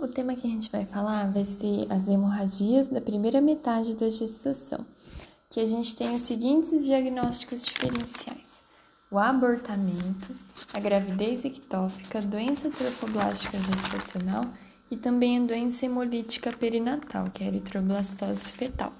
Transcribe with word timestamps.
O 0.00 0.08
tema 0.08 0.34
que 0.34 0.46
a 0.46 0.50
gente 0.50 0.72
vai 0.72 0.86
falar 0.86 1.30
vai 1.30 1.44
ser 1.44 1.86
as 1.92 2.08
hemorragias 2.08 2.88
da 2.88 3.02
primeira 3.02 3.38
metade 3.38 3.94
da 3.94 4.08
gestação, 4.08 4.86
que 5.50 5.60
a 5.60 5.66
gente 5.66 5.94
tem 5.94 6.14
os 6.14 6.22
seguintes 6.22 6.86
diagnósticos 6.86 7.60
diferenciais: 7.60 8.62
o 9.10 9.18
abortamento, 9.18 10.34
a 10.72 10.80
gravidez 10.80 11.44
ectópica, 11.44 12.22
doença 12.22 12.70
trofoblástica 12.70 13.58
gestacional 13.58 14.46
e 14.90 14.96
também 14.96 15.36
a 15.36 15.42
doença 15.42 15.84
hemolítica 15.84 16.50
perinatal, 16.50 17.30
que 17.30 17.44
é 17.44 17.46
a 17.46 17.50
eritroblastose 17.50 18.54
fetal. 18.54 18.94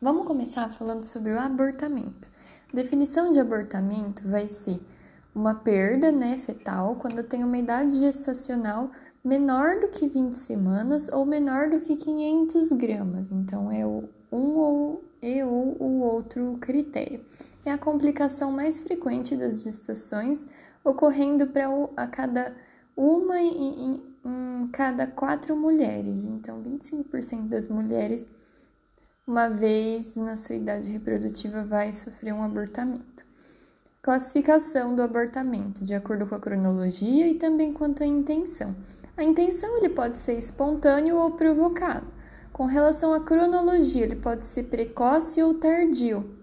Vamos 0.00 0.28
começar 0.28 0.68
falando 0.68 1.02
sobre 1.02 1.32
o 1.32 1.40
abortamento. 1.40 2.28
A 2.72 2.76
definição 2.76 3.32
de 3.32 3.40
abortamento 3.40 4.28
vai 4.28 4.46
ser 4.46 4.80
uma 5.34 5.56
perda 5.56 6.12
né, 6.12 6.38
fetal 6.38 6.94
quando 6.94 7.24
tem 7.24 7.42
uma 7.42 7.58
idade 7.58 7.98
gestacional 7.98 8.92
menor 9.24 9.80
do 9.80 9.88
que 9.88 10.06
20 10.06 10.34
semanas 10.34 11.08
ou 11.08 11.24
menor 11.24 11.70
do 11.70 11.80
que 11.80 11.96
500 11.96 12.72
gramas. 12.72 13.30
Então, 13.30 13.72
é 13.72 13.86
o 13.86 14.04
um 14.30 14.58
ou, 14.58 15.04
e 15.22 15.42
ou 15.44 15.76
o 15.80 16.00
outro 16.00 16.58
critério. 16.60 17.24
É 17.64 17.70
a 17.70 17.78
complicação 17.78 18.52
mais 18.52 18.80
frequente 18.80 19.36
das 19.36 19.62
gestações, 19.62 20.46
ocorrendo 20.84 21.46
para 21.46 21.66
a 21.96 22.06
cada 22.06 22.54
uma 22.96 23.40
em, 23.40 23.94
em, 23.94 24.02
em 24.24 24.68
cada 24.68 25.06
quatro 25.06 25.56
mulheres. 25.56 26.24
Então, 26.24 26.62
25% 26.62 27.48
das 27.48 27.68
mulheres, 27.68 28.28
uma 29.26 29.48
vez 29.48 30.14
na 30.16 30.36
sua 30.36 30.56
idade 30.56 30.90
reprodutiva, 30.90 31.64
vai 31.64 31.92
sofrer 31.92 32.34
um 32.34 32.42
abortamento. 32.42 33.24
Classificação 34.02 34.94
do 34.94 35.00
abortamento, 35.00 35.82
de 35.82 35.94
acordo 35.94 36.26
com 36.26 36.34
a 36.34 36.40
cronologia 36.40 37.26
e 37.26 37.34
também 37.34 37.72
quanto 37.72 38.02
à 38.02 38.06
intenção. 38.06 38.76
A 39.16 39.22
intenção 39.22 39.76
ele 39.76 39.88
pode 39.88 40.18
ser 40.18 40.36
espontâneo 40.36 41.16
ou 41.16 41.30
provocado. 41.30 42.06
Com 42.52 42.66
relação 42.66 43.14
à 43.14 43.20
cronologia, 43.20 44.02
ele 44.02 44.16
pode 44.16 44.44
ser 44.44 44.64
precoce 44.64 45.40
ou 45.40 45.54
tardio. 45.54 46.36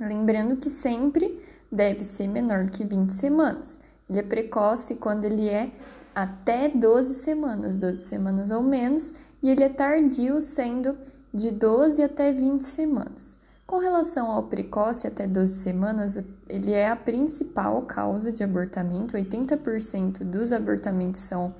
Lembrando 0.00 0.56
que 0.56 0.68
sempre 0.68 1.40
deve 1.70 2.00
ser 2.00 2.26
menor 2.26 2.68
que 2.68 2.84
20 2.84 3.10
semanas. 3.10 3.78
Ele 4.08 4.18
é 4.18 4.22
precoce 4.22 4.96
quando 4.96 5.24
ele 5.24 5.48
é 5.48 5.70
até 6.12 6.68
12 6.68 7.14
semanas, 7.14 7.76
12 7.76 8.02
semanas 8.02 8.50
ou 8.50 8.62
menos, 8.62 9.12
e 9.40 9.48
ele 9.48 9.62
é 9.62 9.68
tardio 9.68 10.40
sendo 10.40 10.98
de 11.32 11.52
12 11.52 12.02
até 12.02 12.32
20 12.32 12.62
semanas. 12.62 13.38
Com 13.66 13.78
relação 13.78 14.28
ao 14.28 14.42
precoce 14.44 15.06
até 15.06 15.28
12 15.28 15.62
semanas, 15.62 16.18
ele 16.48 16.72
é 16.72 16.88
a 16.88 16.96
principal 16.96 17.82
causa 17.82 18.32
de 18.32 18.42
abortamento. 18.42 19.16
80% 19.16 20.24
dos 20.24 20.52
abortamentos 20.52 21.20
são 21.20 21.54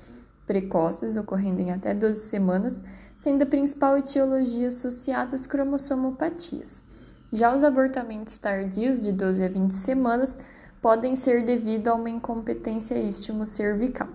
precoces, 0.47 1.17
ocorrendo 1.17 1.61
em 1.61 1.71
até 1.71 1.95
12 1.95 2.21
semanas, 2.21 2.83
sendo 3.17 3.43
a 3.43 3.47
principal 3.47 3.97
etiologia 3.97 4.69
associada 4.69 5.37
às 5.37 5.47
cromossomopatias. 5.47 6.85
Já 7.33 7.55
os 7.55 7.63
abortamentos 7.63 8.39
tardios, 8.39 9.03
de 9.03 9.13
12 9.13 9.45
a 9.45 9.49
20 9.49 9.73
semanas, 9.73 10.37
podem 10.83 11.15
ser 11.15 11.45
devido 11.45 11.89
a 11.89 11.95
uma 11.95 12.11
incompetência 12.11 12.99
istmo-cervical. 12.99 14.09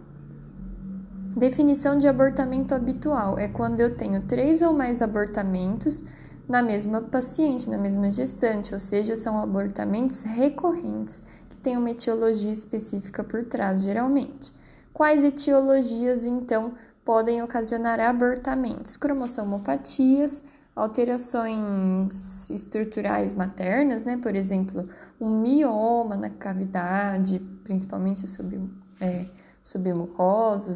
Definição 1.38 1.98
de 1.98 2.08
abortamento 2.08 2.74
habitual 2.74 3.38
é 3.38 3.48
quando 3.48 3.80
eu 3.82 3.96
tenho 3.96 4.22
três 4.22 4.62
ou 4.62 4.74
mais 4.74 5.02
abortamentos 5.02 6.04
na 6.48 6.62
mesma 6.62 7.02
paciente, 7.02 7.70
na 7.70 7.78
mesma 7.78 8.10
gestante, 8.10 8.74
ou 8.74 8.80
seja, 8.80 9.16
são 9.16 9.40
abortamentos 9.40 10.22
recorrentes 10.22 11.24
que 11.50 11.58
têm 11.58 11.78
uma 11.78 11.92
etiologia 11.92 12.52
específica 12.52 13.24
por 13.24 13.44
trás, 13.46 13.82
geralmente. 13.82 14.54
Quais 14.96 15.26
etiologias, 15.26 16.26
então, 16.26 16.72
podem 17.04 17.44
ocasionar 17.44 18.00
abortamentos? 18.00 18.96
Cromossomopatias, 18.96 20.42
alterações 20.74 22.50
estruturais 22.50 23.34
maternas, 23.34 24.06
né? 24.06 24.16
Por 24.16 24.38
exemplo, 24.38 24.88
um 25.20 25.42
mioma 25.42 26.16
na 26.16 26.30
cavidade, 26.30 27.40
principalmente 27.66 28.26
sub, 28.26 28.72
é, 29.02 29.28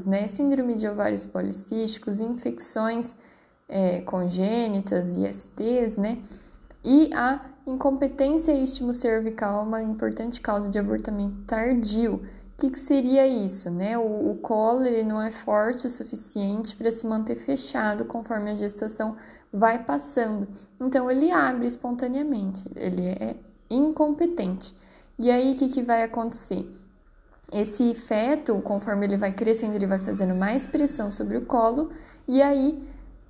né? 0.04 0.28
Síndrome 0.28 0.76
de 0.76 0.86
ovários 0.86 1.26
policísticos, 1.26 2.20
infecções 2.20 3.18
é, 3.70 4.02
congênitas, 4.02 5.16
ISTs, 5.16 5.96
né? 5.96 6.22
E 6.84 7.10
a 7.14 7.40
incompetência 7.66 8.52
istmo-cervical, 8.52 9.64
uma 9.64 9.82
importante 9.82 10.42
causa 10.42 10.70
de 10.70 10.78
abortamento 10.78 11.38
tardio 11.48 12.22
que, 12.60 12.70
que 12.70 12.80
seria 12.80 13.26
isso, 13.26 13.72
né? 13.72 13.98
O, 13.98 14.32
o 14.32 14.36
colo 14.38 14.86
ele 14.86 15.04
não 15.04 15.22
é 15.22 15.32
forte 15.32 15.88
o 15.88 15.90
suficiente 15.90 16.76
para 16.76 16.92
se 16.92 17.08
manter 17.08 17.36
fechado 17.36 18.04
conforme 18.06 18.52
a 18.52 18.56
gestação 18.56 19.16
vai 19.52 19.84
passando. 19.84 20.48
Então 20.80 21.10
ele 21.10 21.32
abre 21.32 21.66
espontaneamente, 21.66 22.62
ele 22.76 23.08
é 23.08 23.36
incompetente. 23.70 24.76
E 25.18 25.32
aí 25.32 25.54
o 25.54 25.58
que, 25.58 25.70
que 25.70 25.82
vai 25.82 26.04
acontecer? 26.04 26.70
Esse 27.52 27.96
feto, 27.96 28.62
conforme 28.62 29.06
ele 29.06 29.18
vai 29.18 29.32
crescendo, 29.32 29.76
ele 29.76 29.88
vai 29.88 29.98
fazendo 29.98 30.36
mais 30.36 30.68
pressão 30.68 31.12
sobre 31.12 31.38
o 31.38 31.46
colo 31.46 31.90
e 32.28 32.42
aí 32.42 32.84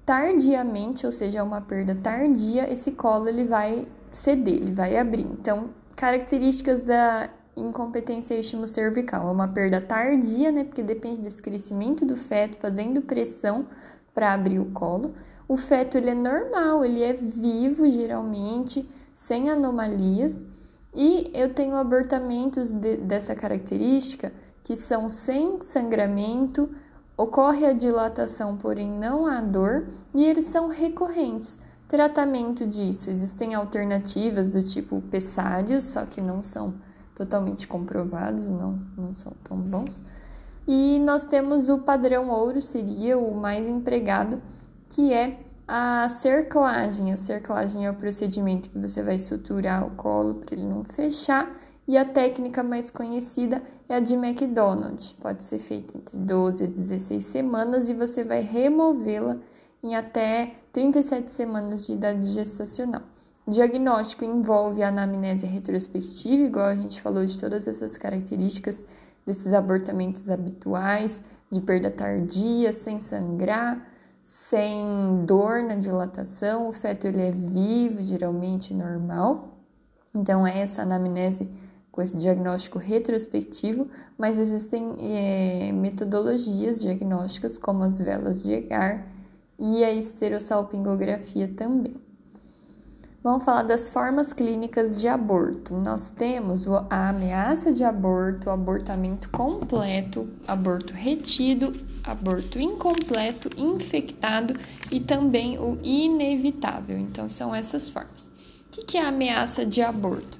tardiamente, 0.06 1.06
ou 1.06 1.12
seja, 1.12 1.44
uma 1.44 1.62
perda 1.62 1.94
tardia, 1.96 2.72
esse 2.72 2.92
colo 2.92 3.30
ele 3.30 3.46
vai 3.46 3.88
ceder, 4.12 4.56
ele 4.56 4.74
vai 4.74 4.98
abrir. 4.98 5.22
Então, 5.22 5.70
características 5.96 6.82
da 6.82 7.30
incompetência 7.60 8.36
istmo-cervical. 8.36 9.28
É 9.28 9.32
uma 9.32 9.48
perda 9.48 9.82
tardia, 9.82 10.52
né? 10.52 10.64
Porque 10.64 10.84
depende 10.84 11.22
desse 11.22 11.42
crescimento 11.42 12.06
do 12.06 12.16
feto, 12.16 12.58
fazendo 12.58 13.02
pressão 13.02 13.68
para 14.14 14.34
abrir 14.34 14.60
o 14.60 14.66
colo. 14.66 15.14
O 15.48 15.58
feto 15.58 15.98
ele 15.98 16.12
é 16.12 16.16
normal, 16.16 16.86
ele 16.86 17.02
é 17.02 17.14
vivo 17.14 17.90
geralmente, 17.90 18.88
sem 19.14 19.50
anomalias. 19.50 20.36
E 20.94 21.32
eu 21.34 21.54
tenho 21.54 21.76
abortamentos 21.76 22.72
de, 22.72 22.98
dessa 22.98 23.36
característica 23.36 24.32
que 24.64 24.76
são 24.76 25.10
sem 25.10 25.62
sangramento, 25.62 26.70
ocorre 27.18 27.66
a 27.66 27.74
dilatação, 27.74 28.58
porém 28.58 28.90
não 28.90 29.26
há 29.26 29.42
dor, 29.42 29.88
e 30.14 30.24
eles 30.24 30.46
são 30.46 30.68
recorrentes. 30.68 31.58
Tratamento 31.88 32.68
disso, 32.68 33.10
existem 33.10 33.56
alternativas 33.56 34.48
do 34.48 34.62
tipo 34.62 35.02
pessários, 35.10 35.86
só 35.86 36.06
que 36.06 36.22
não 36.22 36.44
são 36.44 36.76
totalmente 37.20 37.68
comprovados, 37.68 38.48
não, 38.48 38.80
não 38.98 39.14
são 39.14 39.34
tão 39.44 39.58
bons. 39.58 40.02
E 40.66 41.00
nós 41.00 41.26
temos 41.26 41.68
o 41.68 41.80
padrão 41.80 42.30
ouro, 42.30 42.62
seria 42.62 43.18
o 43.18 43.36
mais 43.36 43.68
empregado, 43.68 44.42
que 44.88 45.12
é 45.12 45.38
a 45.68 46.08
cerclagem. 46.08 47.12
A 47.12 47.18
cerclagem 47.18 47.86
é 47.86 47.92
o 47.92 47.94
procedimento 47.94 48.70
que 48.70 48.80
você 48.80 49.04
vai 49.04 49.20
suturar 49.20 49.86
o 49.86 49.92
colo 49.92 50.36
para 50.36 50.56
ele 50.56 50.66
não 50.66 50.86
fechar. 50.86 51.60
E 51.86 51.98
a 51.98 52.06
técnica 52.06 52.64
mais 52.64 52.90
conhecida 52.90 53.62
é 53.90 53.96
a 53.96 54.00
de 54.00 54.14
McDonald. 54.14 55.18
Pode 55.22 55.44
ser 55.44 55.60
feita 55.60 55.98
entre 55.98 56.16
12 56.16 56.64
a 56.64 56.68
16 56.68 57.26
semanas 57.26 57.90
e 57.90 57.94
você 57.94 58.24
vai 58.24 58.42
removê-la 58.42 59.38
em 59.84 59.94
até 59.94 60.54
37 60.72 61.32
semanas 61.34 61.86
de 61.86 61.94
idade 61.94 62.26
gestacional. 62.28 63.02
Diagnóstico 63.50 64.24
envolve 64.24 64.84
a 64.84 64.90
anamnese 64.90 65.46
retrospectiva, 65.46 66.44
igual 66.44 66.66
a 66.68 66.76
gente 66.76 67.02
falou 67.02 67.26
de 67.26 67.36
todas 67.40 67.68
essas 67.68 67.98
características 67.98 68.86
desses 69.26 69.54
abortamentos 69.54 70.30
habituais, 70.30 71.24
de 71.52 71.60
perda 71.60 71.90
tardia, 71.90 72.72
sem 72.72 73.00
sangrar, 73.00 73.88
sem 74.22 75.26
dor 75.26 75.64
na 75.64 75.76
dilatação, 75.76 76.68
o 76.68 76.72
feto 76.72 77.08
ele 77.08 77.22
é 77.22 77.32
vivo, 77.32 78.04
geralmente 78.04 78.74
normal. 78.74 79.58
Então, 80.14 80.46
é 80.46 80.60
essa 80.60 80.84
anamnese 80.84 81.50
com 81.92 82.04
esse 82.04 82.16
diagnóstico 82.18 82.78
retrospectivo, 82.78 83.88
mas 84.16 84.40
existem 84.40 84.96
é, 85.00 85.72
metodologias 85.72 86.82
diagnósticas 86.82 87.58
como 87.58 87.84
as 87.84 88.00
velas 88.00 88.44
de 88.44 88.54
Egar 88.54 89.08
e 89.58 89.84
a 89.84 89.92
esterossalpingografia 89.92 91.48
também. 91.48 92.09
Vamos 93.22 93.44
falar 93.44 93.64
das 93.64 93.90
formas 93.90 94.32
clínicas 94.32 94.98
de 94.98 95.06
aborto. 95.06 95.74
Nós 95.74 96.10
temos 96.10 96.66
a 96.90 97.10
ameaça 97.10 97.74
de 97.74 97.84
aborto, 97.84 98.50
abortamento 98.50 99.30
completo, 99.30 100.30
aborto 100.48 100.94
retido, 100.94 101.74
aborto 102.02 102.58
incompleto, 102.58 103.50
infectado 103.58 104.58
e 104.90 105.02
também 105.02 105.60
o 105.60 105.78
inevitável. 105.84 106.98
Então, 106.98 107.28
são 107.28 107.54
essas 107.54 107.90
formas. 107.90 108.26
O 108.68 108.86
que 108.86 108.98
é 108.98 109.06
ameaça 109.06 109.66
de 109.66 109.82
aborto? 109.82 110.40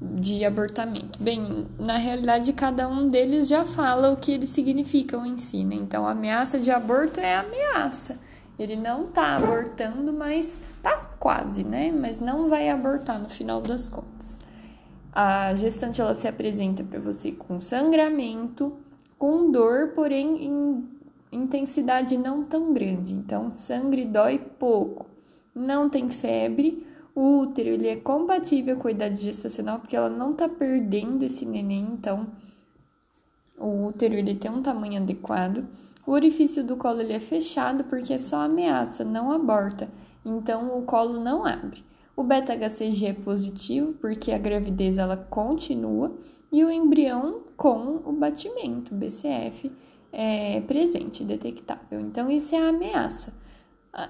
De 0.00 0.44
abortamento? 0.44 1.20
Bem, 1.20 1.66
na 1.76 1.96
realidade, 1.96 2.52
cada 2.52 2.88
um 2.88 3.08
deles 3.08 3.48
já 3.48 3.64
fala 3.64 4.12
o 4.12 4.16
que 4.16 4.30
eles 4.30 4.50
significam 4.50 5.26
em 5.26 5.38
si, 5.38 5.64
né? 5.64 5.74
Então, 5.74 6.06
ameaça 6.06 6.60
de 6.60 6.70
aborto 6.70 7.18
é 7.18 7.34
ameaça 7.34 8.16
ele 8.58 8.76
não 8.76 9.06
tá 9.06 9.36
abortando, 9.36 10.12
mas 10.12 10.60
tá 10.82 10.96
quase, 11.22 11.62
né? 11.62 11.92
Mas 11.92 12.18
não 12.18 12.48
vai 12.48 12.68
abortar 12.68 13.20
no 13.22 13.28
final 13.28 13.60
das 13.60 13.88
contas. 13.88 14.40
A 15.12 15.54
gestante 15.54 16.00
ela 16.00 16.16
se 16.16 16.26
apresenta 16.26 16.82
para 16.82 16.98
você 16.98 17.30
com 17.30 17.60
sangramento, 17.60 18.72
com 19.16 19.48
dor, 19.52 19.92
porém 19.94 20.44
em 20.44 20.88
intensidade 21.30 22.18
não 22.18 22.42
tão 22.42 22.74
grande, 22.74 23.14
então 23.14 23.52
sangue 23.52 24.04
dói 24.04 24.38
pouco, 24.58 25.06
não 25.54 25.88
tem 25.88 26.10
febre, 26.10 26.84
o 27.14 27.38
útero 27.38 27.70
ele 27.70 27.88
é 27.88 27.96
compatível 27.96 28.76
com 28.76 28.88
a 28.88 28.90
idade 28.90 29.22
gestacional 29.22 29.78
porque 29.78 29.96
ela 29.96 30.10
não 30.10 30.34
tá 30.34 30.48
perdendo 30.48 31.22
esse 31.22 31.46
neném, 31.46 31.88
então 31.92 32.26
o 33.56 33.86
útero 33.86 34.14
ele 34.14 34.34
tem 34.34 34.50
um 34.50 34.60
tamanho 34.60 35.00
adequado. 35.00 35.66
O 36.04 36.10
orifício 36.10 36.64
do 36.64 36.76
colo 36.76 37.00
ele 37.00 37.12
é 37.12 37.20
fechado 37.20 37.84
porque 37.84 38.12
é 38.12 38.18
só 38.18 38.40
ameaça, 38.40 39.04
não 39.04 39.30
aborta, 39.30 39.88
então 40.24 40.78
o 40.78 40.82
colo 40.82 41.20
não 41.20 41.44
abre. 41.44 41.84
O 42.14 42.22
beta-HCG 42.22 43.06
é 43.06 43.12
positivo 43.12 43.94
porque 43.94 44.32
a 44.32 44.38
gravidez 44.38 44.98
ela 44.98 45.16
continua 45.16 46.14
e 46.52 46.62
o 46.62 46.70
embrião 46.70 47.40
com 47.56 48.02
o 48.04 48.12
batimento, 48.12 48.94
BCF, 48.94 49.72
é 50.12 50.60
presente, 50.60 51.24
detectável. 51.24 51.98
Então, 52.00 52.30
isso 52.30 52.54
é 52.54 52.58
a 52.58 52.68
ameaça. 52.68 53.32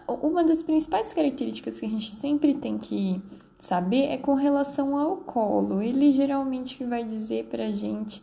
Uma 0.09 0.43
das 0.43 0.62
principais 0.62 1.12
características 1.12 1.79
que 1.79 1.87
a 1.87 1.88
gente 1.88 2.15
sempre 2.17 2.55
tem 2.55 2.79
que 2.79 3.23
saber 3.58 4.06
é 4.06 4.17
com 4.17 4.35
relação 4.35 4.97
ao 4.99 5.19
colo. 5.19 5.81
Ele 5.81 6.11
geralmente 6.11 6.82
vai 6.85 7.05
dizer 7.05 7.44
pra 7.44 7.70
gente 7.70 8.23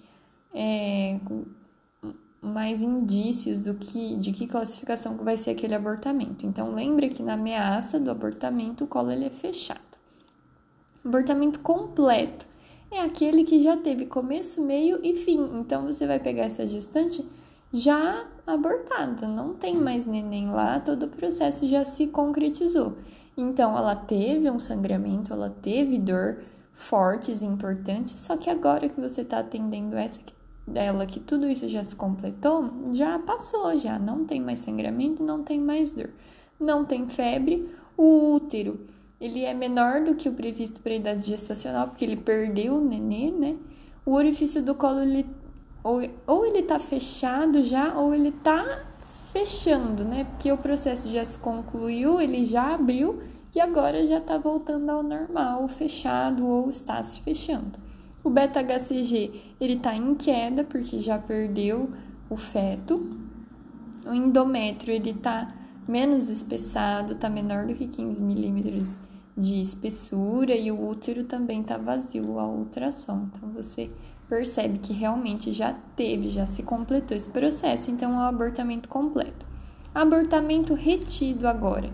é, 0.53 1.17
mais 2.49 2.83
indícios 2.83 3.59
do 3.59 3.73
que 3.73 4.15
de 4.15 4.31
que 4.31 4.47
classificação 4.47 5.15
vai 5.17 5.37
ser 5.37 5.51
aquele 5.51 5.75
abortamento. 5.75 6.45
Então 6.45 6.73
lembre 6.73 7.09
que 7.09 7.23
na 7.23 7.33
ameaça 7.33 7.99
do 7.99 8.11
abortamento 8.11 8.83
o 8.83 8.87
colo 8.87 9.11
ele 9.11 9.25
é 9.25 9.29
fechado. 9.29 9.79
Abortamento 11.05 11.59
completo 11.59 12.45
é 12.91 13.01
aquele 13.01 13.43
que 13.43 13.61
já 13.61 13.77
teve 13.77 14.05
começo, 14.05 14.61
meio 14.61 14.99
e 15.03 15.15
fim. 15.15 15.39
Então 15.59 15.85
você 15.85 16.05
vai 16.07 16.19
pegar 16.19 16.43
essa 16.43 16.65
gestante 16.65 17.25
já 17.71 18.25
abortada, 18.47 19.27
não 19.27 19.53
tem 19.53 19.77
mais 19.77 20.05
neném 20.05 20.49
lá, 20.49 20.79
todo 20.79 21.03
o 21.03 21.09
processo 21.09 21.67
já 21.67 21.85
se 21.85 22.07
concretizou. 22.07 22.97
Então 23.37 23.77
ela 23.77 23.95
teve 23.95 24.49
um 24.49 24.59
sangramento, 24.59 25.31
ela 25.31 25.49
teve 25.49 25.97
dor 25.99 26.39
fortes 26.73 27.41
importantes, 27.41 28.19
só 28.19 28.35
que 28.35 28.49
agora 28.49 28.89
que 28.89 28.99
você 28.99 29.21
está 29.21 29.39
atendendo 29.39 29.95
essa 29.95 30.19
dela, 30.69 31.05
que 31.05 31.19
tudo 31.19 31.49
isso 31.49 31.67
já 31.67 31.83
se 31.83 31.95
completou, 31.95 32.69
já 32.93 33.19
passou, 33.19 33.75
já 33.75 33.99
não 33.99 34.25
tem 34.25 34.39
mais 34.39 34.59
sangramento, 34.59 35.23
não 35.23 35.43
tem 35.43 35.59
mais 35.59 35.91
dor, 35.91 36.09
não 36.59 36.85
tem 36.85 37.07
febre, 37.09 37.69
o 37.97 38.35
útero 38.35 38.79
ele 39.19 39.43
é 39.43 39.53
menor 39.53 40.01
do 40.01 40.15
que 40.15 40.29
o 40.29 40.33
previsto 40.33 40.79
para 40.79 40.93
a 40.93 40.95
idade 40.95 41.27
gestacional, 41.27 41.87
porque 41.87 42.05
ele 42.05 42.15
perdeu 42.15 42.75
o 42.75 42.81
nenê, 42.81 43.29
né? 43.31 43.57
O 44.05 44.13
orifício 44.13 44.63
do 44.63 44.73
colo, 44.73 45.01
ele, 45.01 45.25
ou, 45.83 46.01
ou 46.25 46.45
ele 46.45 46.63
tá 46.63 46.79
fechado 46.79 47.61
já, 47.61 47.93
ou 47.95 48.15
ele 48.15 48.31
tá 48.31 48.85
fechando, 49.33 50.05
né? 50.05 50.23
Porque 50.23 50.49
o 50.51 50.57
processo 50.57 51.09
já 51.09 51.25
se 51.25 51.37
concluiu, 51.37 52.21
ele 52.21 52.45
já 52.45 52.73
abriu 52.73 53.21
e 53.53 53.59
agora 53.59 54.05
já 54.07 54.21
tá 54.21 54.37
voltando 54.37 54.89
ao 54.89 55.03
normal, 55.03 55.67
fechado 55.67 56.47
ou 56.47 56.69
está 56.69 57.03
se 57.03 57.21
fechando. 57.21 57.77
O 58.23 58.29
beta-HCG, 58.29 59.48
ele 59.59 59.77
tá 59.77 59.95
em 59.95 60.15
queda, 60.15 60.63
porque 60.63 60.99
já 60.99 61.17
perdeu 61.17 61.89
o 62.29 62.37
feto. 62.37 63.09
O 64.07 64.13
endométrio, 64.13 64.95
ele 64.95 65.13
tá 65.13 65.53
menos 65.87 66.29
espessado, 66.29 67.15
tá 67.15 67.29
menor 67.29 67.65
do 67.65 67.75
que 67.75 67.87
15 67.87 68.21
milímetros 68.21 68.97
de 69.35 69.61
espessura 69.61 70.53
e 70.53 70.71
o 70.71 70.87
útero 70.87 71.23
também 71.23 71.61
está 71.61 71.77
vazio 71.77 72.39
ao 72.39 72.51
ultrassom. 72.51 73.27
Então 73.31 73.49
você 73.49 73.89
percebe 74.27 74.77
que 74.77 74.93
realmente 74.93 75.51
já 75.51 75.73
teve, 75.95 76.27
já 76.29 76.45
se 76.45 76.61
completou 76.61 77.17
esse 77.17 77.29
processo, 77.29 77.89
então 77.89 78.11
é 78.11 78.15
um 78.15 78.19
abortamento 78.19 78.87
completo. 78.87 79.45
Abortamento 79.93 80.75
retido 80.75 81.47
agora. 81.47 81.89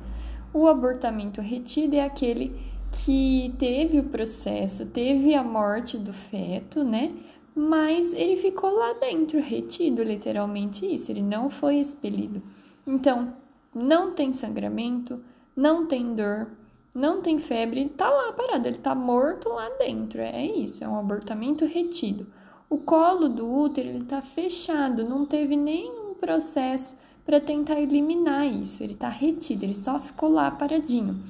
O 0.54 0.68
abortamento 0.68 1.40
retido 1.40 1.96
é 1.96 2.04
aquele 2.04 2.54
que 2.92 3.54
teve 3.58 4.00
o 4.00 4.04
processo, 4.04 4.86
teve 4.86 5.34
a 5.36 5.44
morte 5.44 5.98
do 5.98 6.14
feto, 6.14 6.84
né? 6.84 7.14
Mas 7.56 8.14
ele 8.14 8.36
ficou 8.36 8.72
lá 8.72 8.94
dentro, 8.94 9.40
retido, 9.40 10.04
literalmente 10.04 10.86
isso, 10.86 11.10
ele 11.10 11.22
não 11.22 11.50
foi 11.50 11.78
expelido. 11.78 12.42
Então, 12.86 13.34
não 13.74 14.12
tem 14.12 14.34
sangramento, 14.34 15.24
não 15.56 15.86
tem 15.86 16.14
dor, 16.14 16.50
não 16.94 17.22
tem 17.22 17.40
febre, 17.40 17.88
tá 17.90 18.10
lá 18.10 18.34
parado, 18.34 18.68
ele 18.68 18.78
tá 18.78 18.94
morto 18.94 19.50
lá 19.50 19.70
dentro. 19.80 20.20
É 20.20 20.46
isso, 20.46 20.84
é 20.84 20.88
um 20.88 21.00
abortamento 21.00 21.66
retido. 21.66 22.28
O 22.70 22.78
colo 22.78 23.30
do 23.30 23.50
útero 23.50 23.88
ele 23.88 24.04
tá 24.04 24.22
fechado, 24.22 25.08
não 25.08 25.26
teve 25.26 25.56
nenhum 25.56 26.14
processo 26.14 26.98
para 27.26 27.40
tentar 27.40 27.80
eliminar 27.80 28.46
isso. 28.46 28.84
Ele 28.84 28.96
tá 28.96 29.10
retido, 29.10 29.64
ele 29.64 29.76
só 29.76 30.00
ficou 30.00 30.30
lá 30.30 30.52
paradinho. 30.52 31.22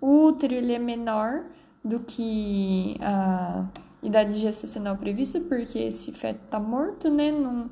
O 0.00 0.26
útero 0.26 0.54
ele 0.54 0.72
é 0.72 0.78
menor 0.78 1.44
do 1.82 2.00
que 2.00 2.96
a 3.00 3.66
idade 4.04 4.38
gestacional 4.38 4.96
prevista, 4.96 5.40
porque 5.40 5.78
esse 5.78 6.12
feto 6.12 6.40
tá 6.50 6.60
morto, 6.60 7.10
né? 7.10 7.32
Não, 7.32 7.70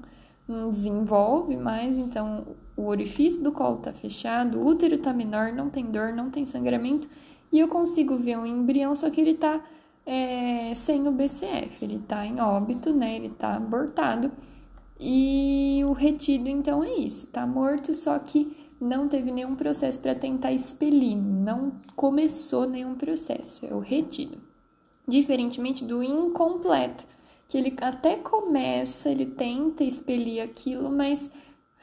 não 0.48 0.70
desenvolve 0.70 1.56
mais, 1.56 1.98
então 1.98 2.46
o 2.76 2.86
orifício 2.86 3.42
do 3.42 3.52
colo 3.52 3.78
está 3.78 3.92
fechado, 3.92 4.58
o 4.58 4.66
útero 4.66 4.96
está 4.96 5.12
menor, 5.12 5.52
não 5.52 5.70
tem 5.70 5.84
dor, 5.86 6.12
não 6.12 6.30
tem 6.30 6.44
sangramento, 6.44 7.08
e 7.52 7.60
eu 7.60 7.68
consigo 7.68 8.16
ver 8.16 8.38
um 8.38 8.46
embrião, 8.46 8.94
só 8.94 9.10
que 9.10 9.20
ele 9.20 9.32
está 9.32 9.62
é, 10.04 10.74
sem 10.74 11.06
o 11.06 11.12
BCF, 11.12 11.84
ele 11.84 11.96
está 11.96 12.26
em 12.26 12.40
óbito, 12.40 12.92
né? 12.92 13.16
Ele 13.16 13.28
está 13.28 13.54
abortado. 13.54 14.32
E 14.98 15.82
o 15.84 15.92
retido, 15.92 16.48
então, 16.48 16.82
é 16.84 16.94
isso, 16.94 17.26
está 17.26 17.46
morto, 17.46 17.92
só 17.92 18.18
que 18.18 18.56
não 18.80 19.08
teve 19.08 19.30
nenhum 19.30 19.54
processo 19.54 20.00
para 20.00 20.14
tentar 20.14 20.52
expelir, 20.52 21.16
não 21.16 21.72
começou 21.94 22.68
nenhum 22.68 22.94
processo, 22.94 23.66
é 23.66 23.74
o 23.74 23.80
retido. 23.80 24.38
Diferentemente 25.06 25.84
do 25.84 26.02
incompleto, 26.02 27.04
que 27.48 27.58
ele 27.58 27.76
até 27.80 28.16
começa, 28.16 29.10
ele 29.10 29.26
tenta 29.26 29.84
expelir 29.84 30.42
aquilo, 30.42 30.90
mas 30.90 31.30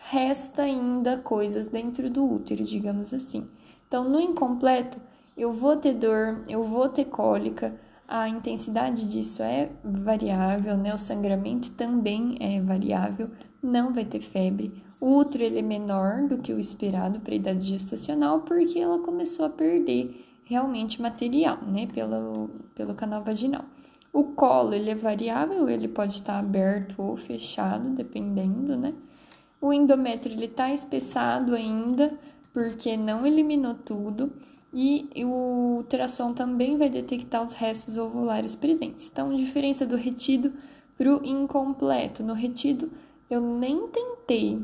resta 0.09 0.63
ainda 0.63 1.17
coisas 1.17 1.67
dentro 1.67 2.09
do 2.09 2.25
útero, 2.25 2.63
digamos 2.63 3.13
assim. 3.13 3.47
Então, 3.87 4.09
no 4.09 4.19
incompleto, 4.19 4.99
eu 5.35 5.51
vou 5.51 5.75
ter 5.75 5.93
dor, 5.93 6.43
eu 6.47 6.63
vou 6.63 6.89
ter 6.89 7.05
cólica, 7.05 7.79
a 8.07 8.27
intensidade 8.27 9.07
disso 9.07 9.43
é 9.43 9.69
variável, 9.83 10.75
né? 10.75 10.93
O 10.93 10.97
sangramento 10.97 11.69
também 11.71 12.37
é 12.39 12.59
variável, 12.59 13.29
não 13.61 13.93
vai 13.93 14.03
ter 14.03 14.21
febre. 14.21 14.73
O 14.99 15.15
útero 15.15 15.43
ele 15.43 15.59
é 15.59 15.61
menor 15.61 16.27
do 16.27 16.39
que 16.39 16.51
o 16.51 16.59
esperado 16.59 17.19
para 17.19 17.33
a 17.33 17.37
idade 17.37 17.65
gestacional 17.65 18.41
porque 18.41 18.79
ela 18.79 18.99
começou 18.99 19.45
a 19.45 19.49
perder 19.49 20.25
realmente 20.49 20.99
material, 20.99 21.59
né, 21.61 21.87
pelo, 21.93 22.49
pelo 22.73 22.95
canal 22.95 23.23
vaginal. 23.23 23.63
O 24.11 24.23
colo 24.23 24.73
ele 24.73 24.89
é 24.89 24.95
variável, 24.95 25.69
ele 25.69 25.87
pode 25.87 26.13
estar 26.13 26.39
aberto 26.39 26.99
ou 26.99 27.15
fechado, 27.15 27.91
dependendo, 27.91 28.75
né? 28.75 28.91
O 29.61 29.71
endométrio 29.71 30.35
ele 30.35 30.45
está 30.45 30.73
espessado 30.73 31.53
ainda, 31.53 32.17
porque 32.51 32.97
não 32.97 33.27
eliminou 33.27 33.75
tudo, 33.75 34.33
e 34.73 35.07
o 35.23 35.77
ultrassom 35.77 36.33
também 36.33 36.77
vai 36.77 36.89
detectar 36.89 37.43
os 37.43 37.53
restos 37.53 37.97
ovulares 37.97 38.55
presentes. 38.55 39.07
Então, 39.11 39.35
diferença 39.35 39.85
do 39.85 39.95
retido 39.95 40.53
para 40.97 41.15
o 41.15 41.23
incompleto. 41.23 42.23
No 42.23 42.33
retido, 42.33 42.91
eu 43.29 43.41
nem 43.41 43.87
tentei 43.87 44.59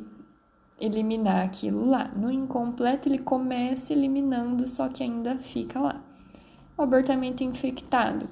eliminar 0.80 1.46
aquilo 1.46 1.90
lá. 1.90 2.12
No 2.16 2.32
incompleto, 2.32 3.08
ele 3.10 3.20
começa 3.20 3.94
eliminando, 3.94 4.68
só 4.68 4.90
que 4.90 5.04
ainda 5.04 5.38
fica 5.38 5.80
lá. 5.80 6.02
O 6.78 6.82
abortamento 6.82 7.44
infectado. 7.44 8.28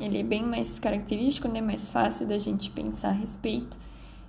Ele 0.00 0.18
é 0.20 0.22
bem 0.22 0.44
mais 0.44 0.78
característico, 0.78 1.48
né? 1.48 1.60
Mais 1.60 1.88
fácil 1.88 2.26
da 2.26 2.36
gente 2.36 2.70
pensar 2.70 3.08
a 3.08 3.12
respeito 3.12 3.78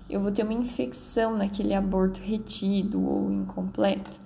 eu 0.09 0.21
vou 0.21 0.31
ter 0.31 0.43
uma 0.43 0.53
infecção 0.53 1.35
naquele 1.35 1.73
aborto 1.73 2.21
retido 2.21 3.05
ou 3.05 3.31
incompleto. 3.31 4.19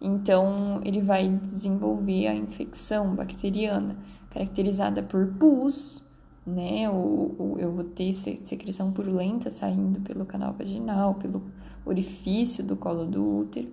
Então, 0.00 0.80
ele 0.84 1.00
vai 1.00 1.28
desenvolver 1.28 2.26
a 2.26 2.34
infecção 2.34 3.14
bacteriana, 3.14 3.96
caracterizada 4.30 5.02
por 5.02 5.26
pus, 5.26 6.02
né? 6.46 6.88
Ou, 6.88 7.34
ou 7.38 7.58
eu 7.58 7.70
vou 7.70 7.84
ter 7.84 8.12
secreção 8.12 8.92
purulenta 8.92 9.50
saindo 9.50 10.00
pelo 10.00 10.24
canal 10.24 10.52
vaginal, 10.52 11.14
pelo 11.14 11.42
orifício 11.86 12.62
do 12.62 12.76
colo 12.76 13.06
do 13.06 13.38
útero. 13.38 13.72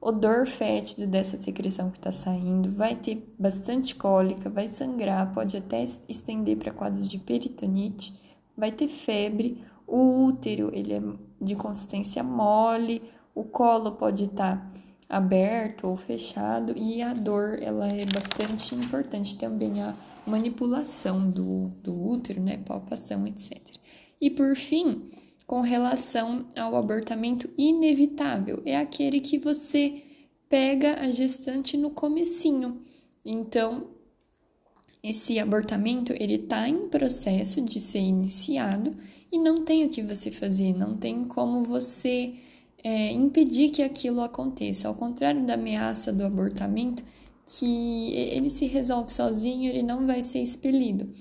Odor 0.00 0.46
fétido 0.46 1.06
dessa 1.06 1.36
secreção 1.36 1.90
que 1.90 1.98
está 1.98 2.10
saindo, 2.10 2.70
vai 2.70 2.94
ter 2.94 3.34
bastante 3.38 3.94
cólica, 3.94 4.48
vai 4.48 4.66
sangrar, 4.66 5.34
pode 5.34 5.58
até 5.58 5.84
estender 6.08 6.56
para 6.56 6.72
quadros 6.72 7.06
de 7.06 7.18
peritonite, 7.18 8.18
vai 8.56 8.72
ter 8.72 8.88
febre 8.88 9.62
o 9.86 10.24
útero, 10.24 10.70
ele 10.72 10.94
é 10.94 11.02
de 11.38 11.54
consistência 11.54 12.22
mole, 12.22 13.02
o 13.34 13.44
colo 13.44 13.92
pode 13.92 14.24
estar 14.24 14.56
tá 14.56 14.80
aberto 15.08 15.88
ou 15.88 15.96
fechado 15.96 16.72
e 16.76 17.02
a 17.02 17.12
dor, 17.12 17.58
ela 17.60 17.88
é 17.88 18.06
bastante 18.06 18.74
importante 18.74 19.36
também 19.36 19.82
a 19.82 19.94
manipulação 20.26 21.28
do, 21.28 21.68
do 21.82 22.08
útero, 22.10 22.40
né, 22.40 22.58
palpação, 22.58 23.26
etc. 23.26 23.58
E 24.20 24.30
por 24.30 24.54
fim, 24.54 25.10
com 25.50 25.62
relação 25.62 26.46
ao 26.56 26.76
abortamento 26.76 27.50
inevitável. 27.58 28.62
É 28.64 28.76
aquele 28.76 29.18
que 29.18 29.36
você 29.36 30.00
pega 30.48 31.00
a 31.00 31.10
gestante 31.10 31.76
no 31.76 31.90
comecinho. 31.90 32.80
Então, 33.24 33.88
esse 35.02 35.40
abortamento 35.40 36.12
ele 36.12 36.34
está 36.34 36.68
em 36.68 36.88
processo 36.88 37.60
de 37.62 37.80
ser 37.80 37.98
iniciado 37.98 38.96
e 39.32 39.40
não 39.40 39.64
tem 39.64 39.84
o 39.84 39.88
que 39.88 40.04
você 40.04 40.30
fazer, 40.30 40.72
não 40.72 40.96
tem 40.96 41.24
como 41.24 41.64
você 41.64 42.32
é, 42.84 43.10
impedir 43.10 43.70
que 43.70 43.82
aquilo 43.82 44.20
aconteça. 44.20 44.86
Ao 44.86 44.94
contrário 44.94 45.44
da 45.44 45.54
ameaça 45.54 46.12
do 46.12 46.24
abortamento, 46.24 47.02
que 47.44 48.12
ele 48.12 48.50
se 48.50 48.66
resolve 48.66 49.12
sozinho, 49.12 49.68
ele 49.68 49.82
não 49.82 50.06
vai 50.06 50.22
ser 50.22 50.42
expelido. 50.42 51.12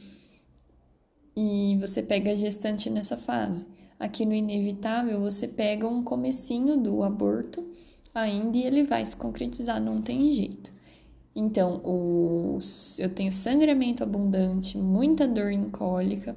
E 1.36 1.80
você 1.82 2.04
pega 2.04 2.34
a 2.34 2.36
gestante 2.36 2.92
nessa 2.92 3.18
fase. 3.18 3.66
Aqui 4.00 4.26
no 4.26 4.34
inevitável, 4.34 5.20
você 5.20 5.46
pega 5.46 5.86
um 5.86 6.02
comecinho 6.02 6.78
do 6.78 7.04
aborto 7.04 7.70
ainda 8.16 8.58
e 8.58 8.64
ele 8.64 8.84
vai 8.84 9.06
se 9.06 9.18
concretizar, 9.18 9.82
não 9.82 10.02
tem 10.02 10.32
jeito. 10.32 10.72
Então, 11.36 11.82
os, 11.84 12.98
eu 12.98 13.10
tenho 13.10 13.32
sangramento 13.34 14.02
abundante, 14.02 14.78
muita 14.78 15.28
dor 15.28 15.52
em 15.52 15.70
cólica. 15.70 16.34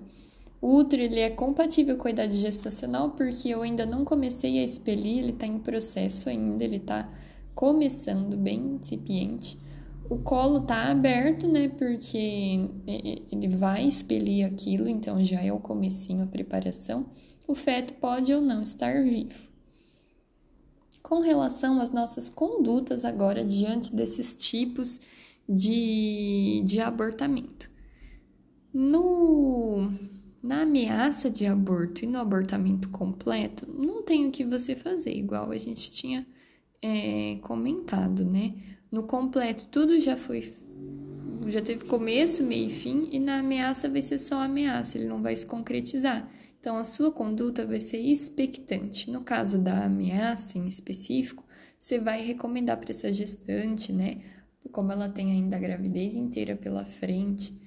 O 0.60 0.74
útero 0.76 1.02
ele 1.02 1.20
é 1.20 1.30
compatível 1.30 1.96
com 1.96 2.08
a 2.08 2.10
idade 2.10 2.36
gestacional 2.36 3.10
porque 3.10 3.48
eu 3.48 3.62
ainda 3.62 3.86
não 3.86 4.04
comecei 4.04 4.58
a 4.58 4.64
expelir, 4.64 5.18
ele 5.18 5.30
está 5.30 5.46
em 5.46 5.58
processo 5.60 6.28
ainda, 6.28 6.64
ele 6.64 6.76
está 6.76 7.08
começando 7.54 8.36
bem 8.36 8.78
incipiente. 8.80 9.56
O 10.10 10.18
colo 10.18 10.58
está 10.58 10.90
aberto, 10.90 11.46
né? 11.46 11.68
Porque 11.68 12.68
ele 12.86 13.48
vai 13.48 13.86
expelir 13.86 14.44
aquilo, 14.44 14.88
então 14.88 15.22
já 15.22 15.40
é 15.40 15.52
o 15.52 15.58
comecinho, 15.58 16.24
a 16.24 16.26
preparação 16.26 17.06
o 17.46 17.54
feto 17.54 17.94
pode 17.94 18.32
ou 18.32 18.40
não 18.40 18.62
estar 18.62 19.02
vivo. 19.02 19.34
Com 21.02 21.20
relação 21.20 21.80
às 21.80 21.90
nossas 21.90 22.28
condutas 22.28 23.04
agora 23.04 23.44
diante 23.44 23.94
desses 23.94 24.34
tipos 24.34 25.00
de, 25.48 26.62
de 26.64 26.80
abortamento. 26.80 27.70
No, 28.72 29.90
na 30.42 30.62
ameaça 30.62 31.30
de 31.30 31.44
aborto 31.44 32.04
e 32.04 32.06
no 32.06 32.18
abortamento 32.18 32.88
completo, 32.88 33.66
não 33.68 34.02
tem 34.02 34.26
o 34.26 34.30
que 34.30 34.44
você 34.44 34.74
fazer, 34.74 35.14
igual 35.14 35.50
a 35.50 35.58
gente 35.58 35.90
tinha 35.90 36.26
é, 36.80 37.38
comentado, 37.42 38.24
né? 38.24 38.54
No 38.90 39.02
completo, 39.02 39.66
tudo 39.70 40.00
já 40.00 40.16
foi. 40.16 40.54
Já 41.48 41.60
teve 41.60 41.84
começo, 41.84 42.42
meio 42.42 42.68
e 42.68 42.72
fim, 42.72 43.08
e 43.10 43.18
na 43.18 43.38
ameaça 43.38 43.88
vai 43.88 44.00
ser 44.00 44.18
só 44.18 44.42
ameaça, 44.42 44.96
ele 44.96 45.06
não 45.06 45.22
vai 45.22 45.34
se 45.36 45.46
concretizar. 45.46 46.28
Então, 46.62 46.76
a 46.76 46.84
sua 46.84 47.10
conduta 47.10 47.66
vai 47.66 47.80
ser 47.80 47.98
expectante. 47.98 49.10
No 49.10 49.22
caso 49.22 49.58
da 49.58 49.84
ameaça 49.84 50.56
em 50.56 50.68
específico, 50.68 51.44
você 51.76 51.98
vai 51.98 52.24
recomendar 52.24 52.78
para 52.78 52.92
essa 52.92 53.12
gestante, 53.12 53.92
né? 53.92 54.22
Como 54.70 54.92
ela 54.92 55.08
tem 55.08 55.32
ainda 55.32 55.56
a 55.56 55.58
gravidez 55.58 56.14
inteira 56.14 56.54
pela 56.54 56.84
frente 56.84 57.60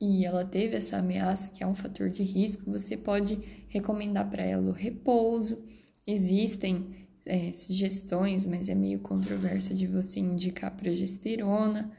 e 0.00 0.24
ela 0.24 0.42
teve 0.42 0.74
essa 0.74 0.96
ameaça, 0.96 1.50
que 1.50 1.62
é 1.62 1.66
um 1.66 1.74
fator 1.74 2.08
de 2.08 2.22
risco, 2.22 2.70
você 2.70 2.96
pode 2.96 3.38
recomendar 3.68 4.30
para 4.30 4.42
ela 4.42 4.70
o 4.70 4.72
repouso. 4.72 5.62
Existem 6.06 7.08
é, 7.26 7.52
sugestões, 7.52 8.46
mas 8.46 8.70
é 8.70 8.74
meio 8.74 9.00
controverso 9.00 9.74
de 9.74 9.86
você 9.86 10.18
indicar 10.18 10.74
progesterona 10.74 11.92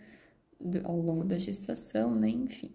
ao 0.83 0.99
longo 0.99 1.23
da 1.23 1.37
gestação, 1.37 2.15
né? 2.15 2.29
Enfim. 2.29 2.71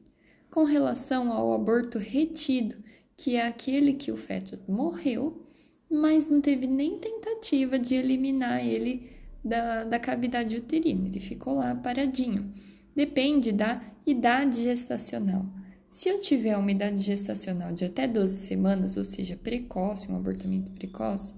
Com 0.53 0.63
relação 0.63 1.33
ao 1.33 1.53
aborto 1.53 1.99
retido, 1.99 2.77
que 3.17 3.37
é 3.37 3.47
aquele 3.47 3.95
que 3.95 4.13
o 4.13 4.17
feto 4.17 4.59
morreu, 4.69 5.47
mas 5.91 6.29
não 6.29 6.41
teve 6.41 6.67
nem 6.67 6.99
tentativa 6.99 7.79
de 7.79 7.95
eliminar 7.95 8.65
ele 8.65 9.11
da, 9.45 9.85
da 9.85 9.99
cavidade 9.99 10.57
uterina, 10.57 11.07
ele 11.07 11.21
ficou 11.21 11.55
lá 11.55 11.75
paradinho. 11.75 12.53
Depende 12.95 13.53
da 13.53 13.81
idade 14.05 14.63
gestacional. 14.63 15.47
Se 15.89 16.09
eu 16.09 16.21
tiver 16.21 16.57
uma 16.57 16.71
idade 16.71 17.01
gestacional 17.01 17.73
de 17.73 17.85
até 17.85 18.07
12 18.09 18.37
semanas, 18.37 18.97
ou 18.97 19.05
seja, 19.05 19.37
precoce, 19.37 20.11
um 20.11 20.17
abortamento 20.17 20.71
precoce, 20.73 21.35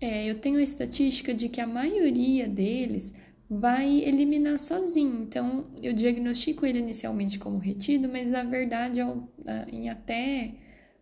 é, 0.00 0.28
eu 0.28 0.36
tenho 0.36 0.58
a 0.58 0.62
estatística 0.62 1.32
de 1.34 1.48
que 1.48 1.60
a 1.60 1.66
maioria 1.66 2.48
deles 2.48 3.12
vai 3.48 4.00
eliminar 4.00 4.58
sozinho. 4.58 5.22
Então, 5.22 5.64
eu 5.82 5.92
diagnostico 5.92 6.64
ele 6.64 6.78
inicialmente 6.78 7.38
como 7.38 7.58
retido, 7.58 8.08
mas 8.08 8.26
na 8.28 8.42
verdade, 8.42 9.00
em 9.70 9.90
até 9.90 10.54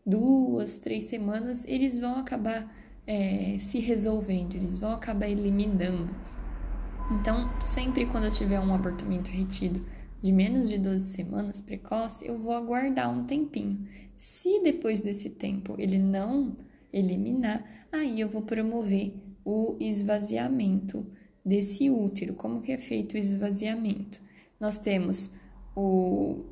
duas, 0.04 0.78
três 0.78 1.04
semanas, 1.04 1.64
eles 1.66 1.98
vão 1.98 2.16
acabar 2.16 2.72
é, 3.06 3.58
se 3.60 3.78
resolvendo, 3.78 4.54
eles 4.54 4.78
vão 4.78 4.92
acabar 4.92 5.28
eliminando. 5.28 6.14
Então, 7.12 7.50
sempre 7.60 8.06
quando 8.06 8.24
eu 8.24 8.30
tiver 8.30 8.60
um 8.60 8.74
abortamento 8.74 9.30
retido 9.30 9.84
de 10.20 10.32
menos 10.32 10.68
de 10.68 10.78
12 10.78 11.14
semanas 11.14 11.60
precoce, 11.60 12.26
eu 12.26 12.38
vou 12.38 12.52
aguardar 12.52 13.10
um 13.10 13.24
tempinho. 13.24 13.88
Se 14.16 14.62
depois 14.62 15.00
desse 15.00 15.30
tempo 15.30 15.74
ele 15.78 15.98
não 15.98 16.56
eliminar, 16.92 17.64
aí 17.90 18.20
eu 18.20 18.28
vou 18.28 18.42
promover 18.42 19.14
o 19.44 19.76
esvaziamento 19.80 21.06
desse 21.44 21.90
útero. 21.90 22.34
Como 22.34 22.60
que 22.60 22.72
é 22.72 22.78
feito 22.78 23.14
o 23.14 23.18
esvaziamento? 23.18 24.20
Nós 24.60 24.78
temos 24.78 25.30
o 25.74 26.44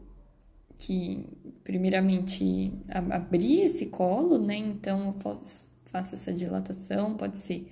que 0.79 1.27
primeiramente 1.65 2.73
abrir 2.89 3.63
esse 3.63 3.87
colo, 3.87 4.39
né? 4.39 4.57
Então 4.57 5.09
eu 5.09 5.39
faço 5.87 6.15
essa 6.15 6.33
dilatação, 6.33 7.17
pode 7.17 7.37
ser 7.37 7.67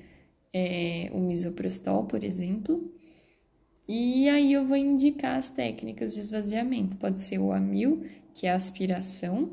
é, 0.53 1.11
o 1.13 1.21
misoprostol, 1.21 2.05
por 2.05 2.25
exemplo. 2.25 2.93
E 3.89 4.29
aí 4.29 4.53
eu 4.53 4.67
vou 4.67 4.77
indicar 4.77 5.39
as 5.39 5.49
técnicas 5.49 6.15
de 6.15 6.21
esvaziamento. 6.21 6.97
Pode 6.97 7.21
ser 7.21 7.39
o 7.39 7.53
amil, 7.53 8.05
que 8.35 8.47
é 8.47 8.53
a 8.53 8.57
aspiração, 8.57 9.53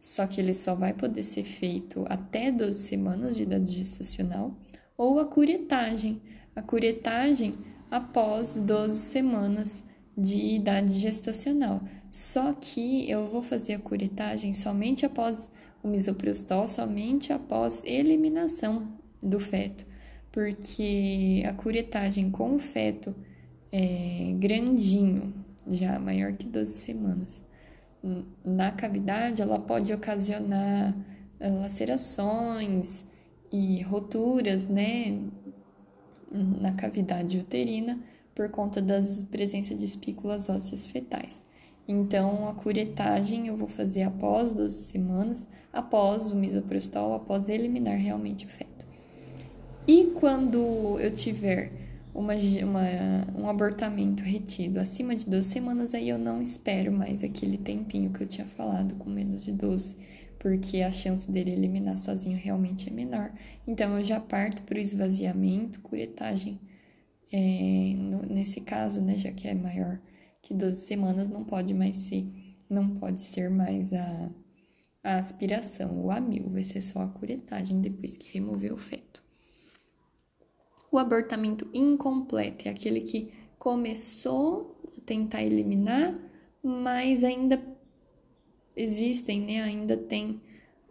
só 0.00 0.26
que 0.26 0.40
ele 0.40 0.52
só 0.52 0.74
vai 0.74 0.92
poder 0.92 1.22
ser 1.22 1.44
feito 1.44 2.04
até 2.08 2.50
12 2.50 2.78
semanas 2.78 3.36
de 3.36 3.44
idade 3.44 3.72
gestacional, 3.72 4.58
ou 4.96 5.20
a 5.20 5.26
curetagem. 5.26 6.20
A 6.56 6.62
curetagem 6.62 7.54
após 7.88 8.56
12 8.56 8.98
semanas 8.98 9.84
de 10.18 10.56
idade 10.56 10.94
gestacional. 10.94 11.80
Só 12.10 12.52
que 12.52 13.08
eu 13.08 13.28
vou 13.28 13.40
fazer 13.40 13.74
a 13.74 13.78
curetagem 13.78 14.52
somente 14.52 15.06
após 15.06 15.48
o 15.80 15.86
misoprostol, 15.86 16.66
somente 16.66 17.32
após 17.32 17.84
eliminação 17.84 18.88
do 19.22 19.38
feto, 19.38 19.86
porque 20.32 21.44
a 21.46 21.52
curetagem 21.52 22.30
com 22.30 22.56
o 22.56 22.58
feto 22.58 23.14
é 23.70 24.34
grandinho, 24.36 25.32
já 25.68 26.00
maior 26.00 26.32
que 26.32 26.46
12 26.46 26.72
semanas, 26.72 27.44
na 28.44 28.72
cavidade, 28.72 29.40
ela 29.40 29.58
pode 29.58 29.92
ocasionar 29.92 30.96
eh, 31.38 31.50
lacerações 31.50 33.04
e 33.52 33.82
roturas, 33.82 34.66
né, 34.66 35.20
na 36.32 36.72
cavidade 36.72 37.38
uterina 37.38 37.98
por 38.38 38.48
conta 38.50 38.80
da 38.80 39.02
presença 39.32 39.74
de 39.74 39.84
espículas 39.84 40.48
ósseas 40.48 40.86
fetais. 40.86 41.44
Então, 41.88 42.48
a 42.48 42.54
curetagem 42.54 43.48
eu 43.48 43.56
vou 43.56 43.66
fazer 43.66 44.04
após 44.04 44.52
12 44.52 44.84
semanas, 44.84 45.44
após 45.72 46.30
o 46.30 46.36
misoprostol, 46.36 47.14
após 47.14 47.48
eliminar 47.48 47.96
realmente 47.98 48.46
o 48.46 48.48
feto. 48.48 48.86
E 49.88 50.12
quando 50.14 51.00
eu 51.00 51.10
tiver 51.10 51.72
uma, 52.14 52.34
uma, 52.34 53.40
um 53.42 53.48
abortamento 53.48 54.22
retido 54.22 54.78
acima 54.78 55.16
de 55.16 55.28
12 55.28 55.48
semanas, 55.48 55.92
aí 55.92 56.08
eu 56.08 56.18
não 56.18 56.40
espero 56.40 56.92
mais 56.92 57.24
aquele 57.24 57.58
tempinho 57.58 58.12
que 58.12 58.22
eu 58.22 58.28
tinha 58.28 58.46
falado, 58.46 58.94
com 58.94 59.10
menos 59.10 59.44
de 59.44 59.50
12, 59.50 59.96
porque 60.38 60.80
a 60.82 60.92
chance 60.92 61.28
dele 61.28 61.50
eliminar 61.50 61.98
sozinho 61.98 62.38
realmente 62.38 62.88
é 62.88 62.92
menor. 62.92 63.32
Então, 63.66 63.98
eu 63.98 64.04
já 64.04 64.20
parto 64.20 64.62
para 64.62 64.78
o 64.78 64.80
esvaziamento, 64.80 65.80
curetagem 65.80 66.60
é, 67.32 67.94
no, 67.96 68.22
nesse 68.26 68.60
caso, 68.60 69.02
né, 69.02 69.16
já 69.16 69.32
que 69.32 69.48
é 69.48 69.54
maior 69.54 70.00
que 70.40 70.54
12 70.54 70.86
semanas, 70.86 71.28
não 71.28 71.44
pode 71.44 71.74
mais 71.74 71.96
ser, 71.96 72.26
não 72.68 72.96
pode 72.96 73.20
ser 73.20 73.50
mais 73.50 73.92
a, 73.92 74.30
a 75.02 75.18
aspiração, 75.18 76.04
o 76.04 76.10
amil, 76.10 76.48
vai 76.48 76.64
ser 76.64 76.80
só 76.80 77.00
a 77.00 77.08
curetagem 77.08 77.80
depois 77.80 78.16
que 78.16 78.32
remover 78.32 78.72
o 78.72 78.78
feto. 78.78 79.22
O 80.90 80.98
abortamento 80.98 81.68
incompleto 81.74 82.66
é 82.66 82.70
aquele 82.70 83.02
que 83.02 83.30
começou 83.58 84.80
a 84.96 85.00
tentar 85.02 85.42
eliminar, 85.42 86.18
mas 86.62 87.22
ainda 87.22 87.62
existem, 88.74 89.42
né? 89.42 89.60
Ainda 89.60 89.96
tem 89.96 90.40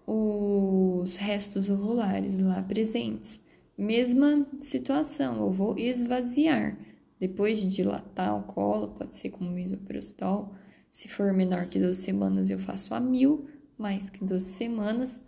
os 0.06 1.16
restos 1.16 1.70
ovulares 1.70 2.38
lá 2.38 2.62
presentes. 2.62 3.42
Mesma 3.78 4.48
situação, 4.60 5.38
eu 5.38 5.52
vou 5.52 5.78
esvaziar. 5.78 6.78
Depois 7.20 7.60
de 7.60 7.70
dilatar 7.70 8.36
o 8.36 8.44
colo, 8.44 8.90
pode 8.90 9.16
ser 9.16 9.30
com 9.30 9.46
misoprostol. 9.46 10.56
Se 10.90 11.08
for 11.08 11.32
menor 11.32 11.68
que 11.68 11.80
12 11.80 12.02
semanas, 12.02 12.50
eu 12.50 12.58
faço 12.58 12.96
a 12.96 13.00
mil, 13.00 13.48
mais 13.78 14.10
que 14.10 14.26
12 14.26 14.46
semanas. 14.46 15.22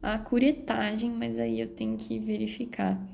a 0.00 0.16
curetagem, 0.16 1.12
mas 1.12 1.40
aí 1.40 1.60
eu 1.60 1.66
tenho 1.66 1.96
que 1.96 2.20
verificar 2.20 3.04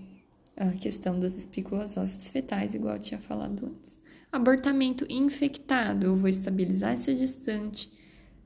a 0.55 0.71
questão 0.73 1.19
das 1.19 1.35
espículas 1.35 1.97
ósseas 1.97 2.29
fetais, 2.29 2.75
igual 2.75 2.97
eu 2.97 3.01
tinha 3.01 3.21
falado 3.21 3.65
antes. 3.67 3.99
Abortamento 4.31 5.07
infectado, 5.09 6.07
eu 6.07 6.17
vou 6.17 6.29
estabilizar 6.29 6.93
essa 6.93 7.17
gestante, 7.17 7.91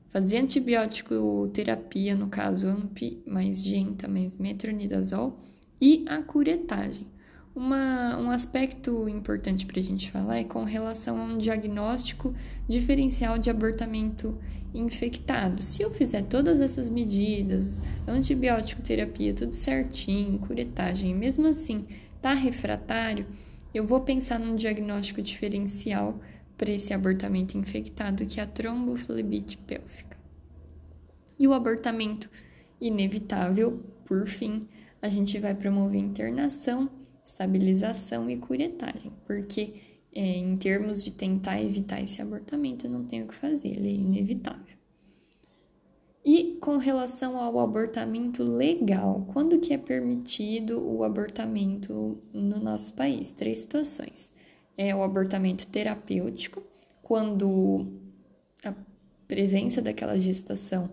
fazer 0.07 0.37
antibiótico 0.37 1.49
terapia, 1.53 2.15
no 2.15 2.29
caso 2.29 2.67
AMP 2.67 3.21
mais 3.27 3.61
genta 3.61 4.07
mais 4.07 4.37
metronidazol, 4.37 5.41
e 5.81 6.05
a 6.07 6.21
curetagem. 6.21 7.07
Uma, 7.55 8.17
um 8.17 8.29
aspecto 8.29 9.09
importante 9.09 9.65
para 9.65 9.79
a 9.79 9.83
gente 9.83 10.11
falar 10.11 10.37
é 10.37 10.43
com 10.43 10.63
relação 10.63 11.19
a 11.19 11.25
um 11.25 11.37
diagnóstico 11.37 12.33
diferencial 12.67 13.37
de 13.37 13.49
abortamento 13.49 14.37
infectado. 14.73 15.61
Se 15.61 15.81
eu 15.81 15.91
fizer 15.91 16.21
todas 16.21 16.61
essas 16.61 16.89
medidas, 16.89 17.81
antibiótico 18.07 18.81
terapia, 18.81 19.33
tudo 19.33 19.51
certinho, 19.51 20.39
curetagem, 20.39 21.13
mesmo 21.13 21.47
assim 21.47 21.85
tá 22.21 22.33
refratário, 22.33 23.25
eu 23.73 23.85
vou 23.85 24.01
pensar 24.01 24.39
num 24.39 24.55
diagnóstico 24.55 25.21
diferencial 25.21 26.19
para 26.57 26.71
esse 26.71 26.93
abortamento 26.93 27.57
infectado, 27.57 28.25
que 28.25 28.39
é 28.39 28.43
a 28.43 28.47
tromboflebite 28.47 29.57
pélvica. 29.57 30.17
E 31.37 31.47
o 31.47 31.53
abortamento 31.53 32.29
inevitável, 32.81 33.83
por 34.05 34.27
fim, 34.27 34.67
a 35.01 35.09
gente 35.09 35.39
vai 35.39 35.55
promover 35.55 35.99
internação 35.99 36.89
estabilização 37.29 38.29
e 38.29 38.37
curetagem, 38.37 39.11
porque 39.25 39.75
é, 40.13 40.37
em 40.37 40.57
termos 40.57 41.03
de 41.03 41.11
tentar 41.11 41.61
evitar 41.61 42.01
esse 42.01 42.21
abortamento, 42.21 42.89
não 42.89 43.05
tem 43.05 43.23
o 43.23 43.27
que 43.27 43.35
fazer, 43.35 43.69
ele 43.69 43.89
é 43.89 43.93
inevitável. 43.93 44.77
E 46.25 46.57
com 46.59 46.77
relação 46.77 47.37
ao 47.37 47.59
abortamento 47.59 48.43
legal, 48.43 49.25
quando 49.31 49.59
que 49.59 49.73
é 49.73 49.77
permitido 49.77 50.79
o 50.79 51.03
abortamento 51.03 52.21
no 52.33 52.59
nosso 52.59 52.93
país? 52.93 53.31
Três 53.31 53.59
situações. 53.59 54.31
É 54.77 54.93
o 54.93 55.01
abortamento 55.01 55.65
terapêutico, 55.67 56.61
quando 57.01 57.87
a 58.63 58.73
presença 59.27 59.81
daquela 59.81 60.19
gestação 60.19 60.91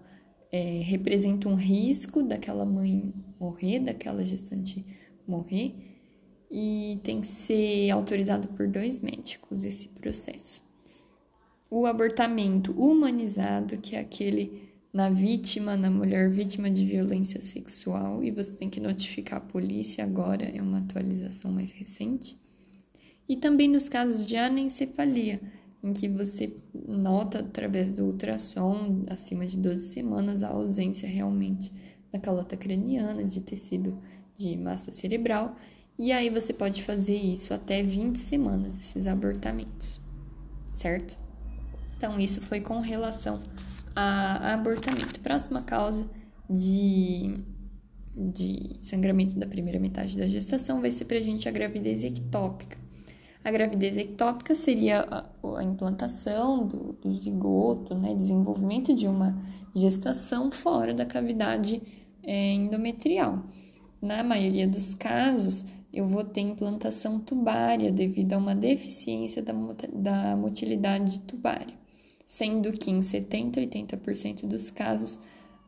é, 0.52 0.80
representa 0.82 1.48
um 1.48 1.54
risco 1.54 2.22
daquela 2.22 2.64
mãe 2.64 3.12
morrer, 3.38 3.80
daquela 3.80 4.24
gestante 4.24 4.84
morrer 5.26 5.74
e 6.50 7.00
tem 7.02 7.20
que 7.20 7.26
ser 7.26 7.90
autorizado 7.90 8.48
por 8.48 8.68
dois 8.68 9.00
médicos 9.00 9.64
esse 9.64 9.88
processo. 9.88 10.62
O 11.68 11.84
abortamento 11.84 12.72
humanizado, 12.72 13.78
que 13.78 13.96
é 13.96 14.00
aquele 14.00 14.66
na 14.92 15.10
vítima, 15.10 15.76
na 15.76 15.90
mulher 15.90 16.30
vítima 16.30 16.70
de 16.70 16.86
violência 16.86 17.40
sexual, 17.40 18.22
e 18.22 18.30
você 18.30 18.56
tem 18.56 18.70
que 18.70 18.80
notificar 18.80 19.38
a 19.38 19.44
polícia 19.44 20.02
agora, 20.04 20.44
é 20.44 20.62
uma 20.62 20.78
atualização 20.78 21.52
mais 21.52 21.72
recente. 21.72 22.38
E 23.28 23.36
também 23.36 23.68
nos 23.68 23.88
casos 23.88 24.24
de 24.24 24.36
anencefalia, 24.36 25.40
em 25.86 25.92
que 25.92 26.08
você 26.08 26.52
nota 26.74 27.40
através 27.40 27.90
do 27.92 28.04
ultrassom, 28.06 29.04
acima 29.08 29.46
de 29.46 29.56
12 29.56 29.88
semanas, 29.88 30.42
a 30.42 30.48
ausência 30.48 31.08
realmente 31.08 31.70
da 32.12 32.18
calota 32.18 32.56
craniana, 32.56 33.24
de 33.24 33.40
tecido 33.40 33.96
de 34.36 34.56
massa 34.56 34.92
cerebral, 34.92 35.56
e 35.98 36.12
aí 36.12 36.28
você 36.28 36.52
pode 36.52 36.82
fazer 36.82 37.16
isso 37.16 37.54
até 37.54 37.82
20 37.82 38.16
semanas, 38.16 38.76
esses 38.78 39.06
abortamentos, 39.06 40.00
certo? 40.74 41.16
Então, 41.96 42.20
isso 42.20 42.42
foi 42.42 42.60
com 42.60 42.80
relação 42.80 43.40
a, 43.94 44.52
abortamento. 44.52 45.18
Próxima 45.20 45.62
causa 45.62 46.06
de, 46.50 47.38
de 48.14 48.76
sangramento 48.80 49.38
da 49.38 49.46
primeira 49.46 49.80
metade 49.80 50.18
da 50.18 50.26
gestação 50.26 50.82
vai 50.82 50.90
ser 50.90 51.06
gente 51.22 51.48
a 51.48 51.52
gravidez 51.52 52.04
ectópica. 52.04 52.76
A 53.46 53.50
gravidez 53.52 53.96
ectópica 53.96 54.56
seria 54.56 55.06
a, 55.08 55.62
implantação 55.62 56.66
do, 56.66 56.94
do, 56.94 57.16
zigoto, 57.16 57.94
né, 57.94 58.12
desenvolvimento 58.12 58.92
de 58.92 59.06
uma 59.06 59.40
gestação 59.72 60.50
fora 60.50 60.92
da 60.92 61.06
cavidade 61.06 61.80
é, 62.24 62.54
endometrial. 62.54 63.44
Na 64.02 64.24
maioria 64.24 64.66
dos 64.66 64.94
casos, 64.94 65.64
eu 65.92 66.04
vou 66.04 66.24
ter 66.24 66.40
implantação 66.40 67.20
tubária 67.20 67.92
devido 67.92 68.32
a 68.32 68.38
uma 68.38 68.52
deficiência 68.52 69.40
da, 69.40 69.52
da 69.92 70.34
motilidade 70.34 71.20
tubária, 71.20 71.78
sendo 72.26 72.72
que 72.72 72.90
em 72.90 73.00
70 73.00 73.60
a 73.60 73.62
80% 73.62 74.48
dos 74.48 74.72
casos 74.72 75.20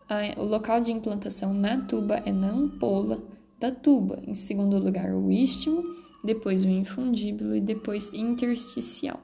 a, 0.08 0.40
o 0.40 0.44
local 0.44 0.80
de 0.80 0.90
implantação 0.90 1.54
na 1.54 1.78
tuba 1.78 2.16
é 2.26 2.32
na 2.32 2.50
ampola 2.50 3.22
da 3.56 3.70
tuba, 3.70 4.20
em 4.26 4.34
segundo 4.34 4.76
lugar 4.80 5.14
o 5.14 5.30
istmo, 5.30 6.07
depois 6.22 6.64
o 6.64 6.68
infundíbulo 6.68 7.56
e 7.56 7.60
depois 7.60 8.12
intersticial. 8.12 9.22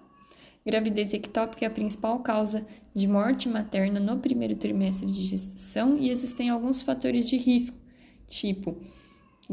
Gravidez 0.65 1.13
ectópica 1.13 1.65
é 1.65 1.69
a 1.69 1.71
principal 1.71 2.21
causa 2.21 2.67
de 2.95 3.07
morte 3.07 3.49
materna 3.49 4.01
no 4.01 4.19
primeiro 4.19 4.57
trimestre 4.57 5.07
de 5.07 5.21
gestação 5.21 5.97
e 5.99 6.11
existem 6.11 6.49
alguns 6.49 6.83
fatores 6.83 7.29
de 7.29 7.37
risco, 7.37 7.77
tipo 8.27 8.77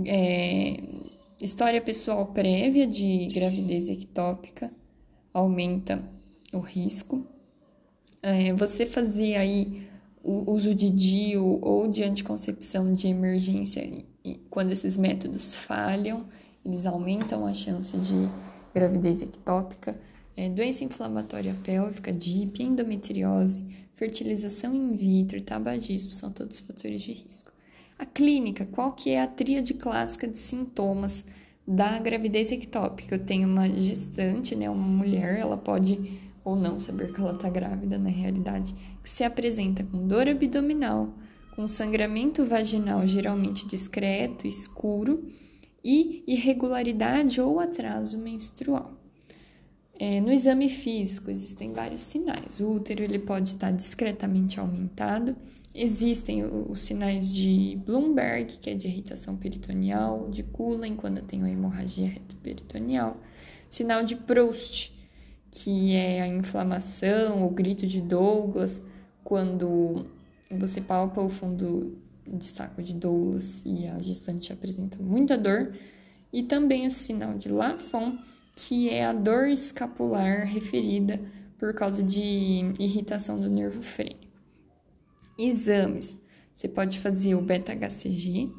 é, 0.06 0.78
História 1.42 1.82
pessoal 1.82 2.28
prévia 2.28 2.86
de 2.86 3.28
gravidez 3.34 3.90
ectópica 3.90 4.72
aumenta 5.34 6.08
o 6.54 6.60
risco. 6.60 7.26
É, 8.22 8.54
você 8.54 8.86
fazer 8.86 9.38
aí 9.38 9.88
o 10.24 10.52
uso 10.52 10.76
de 10.76 10.92
DIU 10.92 11.58
ou 11.64 11.88
de 11.88 12.04
anticoncepção 12.04 12.94
de 12.94 13.08
emergência 13.08 14.06
quando 14.52 14.72
esses 14.72 14.98
métodos 14.98 15.56
falham, 15.56 16.28
eles 16.66 16.86
aumentam 16.86 17.46
a 17.46 17.54
chance 17.54 17.98
de 17.98 18.30
gravidez 18.74 19.22
ectópica, 19.22 20.00
é, 20.36 20.50
doença 20.50 20.84
inflamatória 20.84 21.56
pélvica, 21.64 22.12
DIP, 22.12 22.64
endometriose, 22.64 23.66
fertilização 23.94 24.74
in 24.74 24.96
vitro, 24.96 25.42
tabagismo 25.42 26.12
são 26.12 26.32
todos 26.32 26.60
fatores 26.60 27.02
de 27.02 27.12
risco. 27.12 27.52
A 28.00 28.06
clínica, 28.06 28.66
qual 28.66 28.94
que 28.94 29.12
é 29.12 29.22
a 29.22 29.28
tríade 29.28 29.74
clássica 29.74 30.28
de 30.28 30.40
sintomas 30.40 31.26
da 31.68 32.00
gravidez 32.00 32.52
ectópica? 32.52 33.16
Eu 33.16 33.20
tenho 33.20 33.48
uma 33.48 33.70
gestante, 33.70 34.56
né, 34.56 34.70
uma 34.70 34.88
mulher, 34.88 35.38
ela 35.38 35.58
pode 35.58 36.20
ou 36.44 36.56
não 36.56 36.80
saber 36.80 37.14
que 37.14 37.22
ela 37.22 37.34
está 37.34 37.50
grávida 37.50 38.00
na 38.00 38.10
realidade, 38.10 38.74
que 39.04 39.10
se 39.10 39.24
apresenta 39.24 39.84
com 39.84 40.08
dor 40.08 40.28
abdominal, 40.28 41.14
com 41.56 41.68
sangramento 41.68 42.44
vaginal 42.44 43.06
geralmente 43.06 43.68
discreto, 43.68 44.48
escuro 44.48 45.24
e 45.84 46.24
irregularidade 46.28 47.42
ou 47.42 47.60
atraso 47.60 48.18
menstrual. 48.18 48.94
É, 50.00 50.20
no 50.20 50.32
exame 50.32 50.70
físico 50.70 51.30
existem 51.30 51.74
vários 51.74 52.04
sinais. 52.04 52.60
O 52.60 52.72
útero 52.72 53.04
ele 53.04 53.20
pode 53.20 53.50
estar 53.50 53.72
discretamente 53.72 54.60
aumentado, 54.60 55.36
Existem 55.74 56.44
os 56.44 56.82
sinais 56.82 57.34
de 57.34 57.80
Bloomberg, 57.86 58.58
que 58.58 58.70
é 58.70 58.74
de 58.74 58.88
irritação 58.88 59.38
peritoneal, 59.38 60.30
de 60.30 60.44
Cullen, 60.44 60.98
quando 60.98 61.22
tem 61.22 61.40
uma 61.40 61.50
hemorragia 61.50 62.10
retoperitoneal, 62.10 63.16
sinal 63.70 64.04
de 64.04 64.18
Proust, 64.18 64.94
que 65.50 65.96
é 65.96 66.22
a 66.22 66.28
inflamação, 66.28 67.46
o 67.46 67.50
grito 67.50 67.88
de 67.88 68.02
Douglas, 68.02 68.82
quando 69.24 70.06
você 70.50 70.82
palpa 70.82 71.22
o 71.22 71.30
fundo 71.30 71.98
de 72.32 72.46
saco 72.46 72.82
de 72.82 72.94
Douglas 72.94 73.62
e 73.66 73.88
a 73.88 74.00
gestante 74.00 74.52
apresenta 74.54 74.98
muita 75.02 75.38
dor, 75.38 75.74
e 76.32 76.44
também 76.44 76.88
o 76.88 76.92
sinal 76.92 77.38
de 77.38 77.50
Lafon, 77.50 78.18
que 78.56 78.90
é 78.90 79.06
a 79.06 79.14
dor 79.14 79.48
escapular 79.48 80.46
referida 80.46 81.20
por 81.58 81.74
causa 81.74 82.02
de 82.02 82.74
irritação 82.80 83.40
do 83.40 83.50
nervo 83.50 83.82
frênico. 83.82 84.32
Exames. 85.38 86.18
Você 86.56 86.68
pode 86.68 87.00
fazer 87.00 87.36
o 87.36 87.42
beta-HCG. 87.42 88.52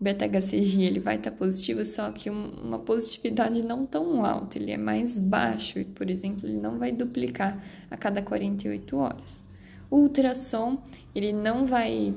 O 0.00 0.04
beta-HCG 0.04 0.82
ele 0.82 1.00
vai 1.00 1.16
estar 1.16 1.30
tá 1.30 1.36
positivo, 1.36 1.84
só 1.84 2.10
que 2.12 2.30
uma 2.30 2.78
positividade 2.78 3.62
não 3.62 3.84
tão 3.84 4.24
alta, 4.24 4.58
ele 4.58 4.70
é 4.70 4.76
mais 4.76 5.18
baixo 5.18 5.78
e, 5.78 5.84
por 5.84 6.10
exemplo, 6.10 6.46
ele 6.46 6.58
não 6.58 6.78
vai 6.78 6.92
duplicar 6.92 7.62
a 7.90 7.96
cada 7.96 8.22
48 8.22 8.96
horas. 8.96 9.42
O 9.90 9.96
ultrassom, 9.98 10.82
ele 11.14 11.32
não 11.32 11.66
vai 11.66 12.14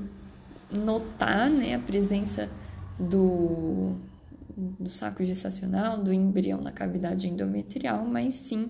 notar 0.71 1.49
né, 1.49 1.75
a 1.75 1.79
presença 1.79 2.49
do, 2.99 3.99
do 4.57 4.89
saco 4.89 5.23
gestacional, 5.23 6.01
do 6.01 6.13
embrião 6.13 6.61
na 6.61 6.71
cavidade 6.71 7.27
endometrial, 7.27 8.05
mas 8.05 8.35
sim 8.35 8.69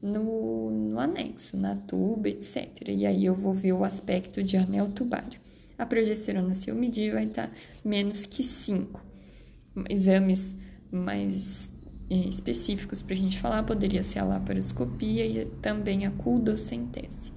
no, 0.00 0.70
no 0.70 0.98
anexo, 0.98 1.56
na 1.56 1.74
tuba, 1.74 2.28
etc. 2.28 2.88
E 2.88 3.06
aí 3.06 3.24
eu 3.24 3.34
vou 3.34 3.52
ver 3.52 3.72
o 3.72 3.84
aspecto 3.84 4.42
de 4.42 4.56
anel 4.56 4.90
tubário. 4.90 5.40
A 5.76 5.86
progesterona, 5.86 6.54
se 6.54 6.70
eu 6.70 6.74
medir, 6.74 7.12
vai 7.12 7.24
estar 7.24 7.50
menos 7.84 8.26
que 8.26 8.42
5. 8.42 9.04
Exames 9.88 10.56
mais 10.90 11.70
é, 12.10 12.16
específicos 12.16 13.02
para 13.02 13.14
a 13.14 13.18
gente 13.18 13.38
falar 13.38 13.62
poderia 13.62 14.02
ser 14.02 14.18
a 14.18 14.24
laparoscopia 14.24 15.24
e 15.24 15.46
também 15.62 16.06
a 16.06 16.10
culdocentese. 16.10 17.32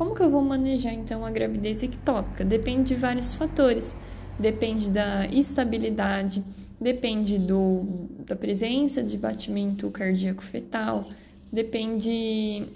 Como 0.00 0.14
que 0.14 0.22
eu 0.22 0.30
vou 0.30 0.40
manejar 0.40 0.94
então 0.94 1.26
a 1.26 1.30
gravidez 1.30 1.82
ectópica? 1.82 2.42
Depende 2.42 2.94
de 2.94 2.94
vários 2.94 3.34
fatores. 3.34 3.94
depende 4.38 4.88
da 4.88 5.26
estabilidade, 5.26 6.42
depende 6.80 7.38
do, 7.38 8.08
da 8.24 8.34
presença 8.34 9.02
de 9.02 9.18
batimento 9.18 9.90
cardíaco 9.90 10.42
fetal, 10.42 11.06
depende, 11.52 12.66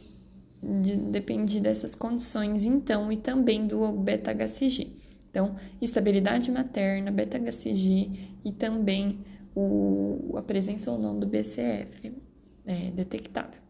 de, 0.62 0.96
depende 0.96 1.60
dessas 1.60 1.94
condições, 1.94 2.66
então, 2.66 3.10
e 3.10 3.16
também 3.16 3.66
do 3.66 3.90
beta-HCG. 3.92 4.88
Então, 5.30 5.56
estabilidade 5.80 6.50
materna, 6.50 7.10
beta-HCG 7.10 8.10
e 8.44 8.52
também 8.52 9.20
o, 9.56 10.34
a 10.36 10.42
presença 10.42 10.90
ou 10.90 10.98
não 10.98 11.18
do 11.18 11.26
BCF 11.26 12.12
é, 12.66 12.90
detectável. 12.90 13.62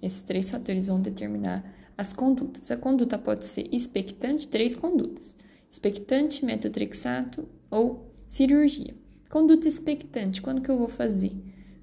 Esses 0.00 0.20
três 0.20 0.48
fatores 0.48 0.86
vão 0.86 1.00
determinar 1.00 1.79
as 2.00 2.14
condutas. 2.14 2.70
A 2.70 2.78
conduta 2.78 3.18
pode 3.18 3.44
ser 3.44 3.68
expectante, 3.70 4.48
três 4.48 4.74
condutas: 4.74 5.36
expectante, 5.70 6.42
metotrexato 6.42 7.46
ou 7.70 8.10
cirurgia. 8.26 8.94
Conduta 9.28 9.68
expectante, 9.68 10.40
quando 10.40 10.62
que 10.62 10.70
eu 10.70 10.78
vou 10.78 10.88
fazer? 10.88 11.36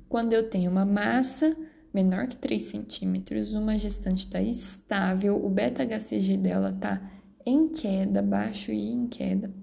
Quando 0.09 0.33
eu 0.33 0.49
tenho 0.49 0.71
uma 0.71 0.85
massa 0.85 1.55
menor 1.93 2.27
que 2.27 2.35
3 2.35 2.63
centímetros, 2.63 3.53
uma 3.53 3.77
gestante 3.77 4.25
está 4.25 4.41
estável, 4.41 5.43
o 5.43 5.49
beta-HCG 5.49 6.37
dela 6.37 6.71
está 6.71 6.99
em 7.45 7.69
queda, 7.69 8.21
baixo 8.21 8.71
e 8.71 8.89
em 8.89 9.07
queda. 9.07 9.53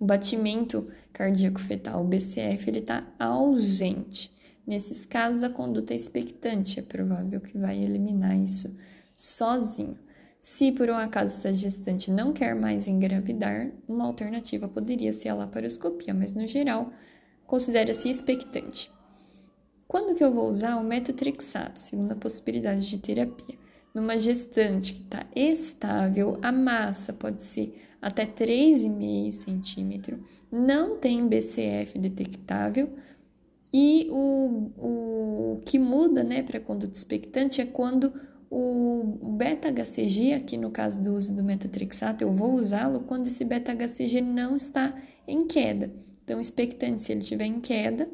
O 0.00 0.04
batimento 0.04 0.88
cardíaco 1.12 1.60
fetal, 1.60 2.02
o 2.02 2.08
BCF, 2.08 2.68
ele 2.68 2.80
está 2.80 3.06
ausente. 3.18 4.32
Nesses 4.66 5.04
casos, 5.04 5.44
a 5.44 5.48
conduta 5.48 5.92
é 5.92 5.96
expectante, 5.96 6.80
é 6.80 6.82
provável 6.82 7.40
que 7.40 7.56
vai 7.56 7.78
eliminar 7.78 8.36
isso 8.36 8.74
sozinho. 9.16 9.98
Se 10.40 10.70
por 10.72 10.90
um 10.90 10.96
acaso 10.96 11.34
essa 11.34 11.52
gestante 11.54 12.10
não 12.10 12.32
quer 12.32 12.54
mais 12.54 12.86
engravidar, 12.86 13.70
uma 13.88 14.04
alternativa 14.04 14.68
poderia 14.68 15.12
ser 15.12 15.30
a 15.30 15.34
laparoscopia, 15.34 16.12
mas 16.12 16.32
no 16.32 16.46
geral 16.46 16.92
considera-se 17.46 18.10
expectante. 18.10 18.90
Quando 19.88 20.14
que 20.14 20.24
eu 20.24 20.32
vou 20.32 20.50
usar 20.50 20.76
o 20.76 20.84
metotrexato, 20.84 21.78
segundo 21.78 22.12
a 22.12 22.16
possibilidade 22.16 22.88
de 22.88 22.98
terapia? 22.98 23.56
Numa 23.94 24.18
gestante 24.18 24.92
que 24.92 25.02
está 25.02 25.24
estável, 25.34 26.38
a 26.42 26.50
massa 26.50 27.12
pode 27.12 27.40
ser 27.40 27.80
até 28.02 28.26
3,5 28.26 29.32
centímetro, 29.32 30.22
não 30.50 30.98
tem 30.98 31.26
BCF 31.26 31.98
detectável, 31.98 32.92
e 33.72 34.08
o, 34.10 34.70
o 34.76 35.60
que 35.64 35.78
muda 35.78 36.22
né, 36.22 36.42
para 36.42 36.60
conduta 36.60 36.96
expectante 36.96 37.60
é 37.60 37.66
quando 37.66 38.12
o 38.56 39.32
beta-HCG, 39.36 40.34
aqui 40.34 40.56
no 40.56 40.70
caso 40.70 41.02
do 41.02 41.12
uso 41.14 41.34
do 41.34 41.42
metotrexato, 41.42 42.22
eu 42.22 42.30
vou 42.30 42.54
usá-lo 42.54 43.00
quando 43.00 43.26
esse 43.26 43.44
beta-HCG 43.44 44.20
não 44.20 44.54
está 44.54 44.94
em 45.26 45.44
queda. 45.44 45.92
Então, 46.22 46.40
expectante 46.40 47.02
se 47.02 47.10
ele 47.10 47.20
estiver 47.20 47.46
em 47.46 47.58
queda, 47.58 48.08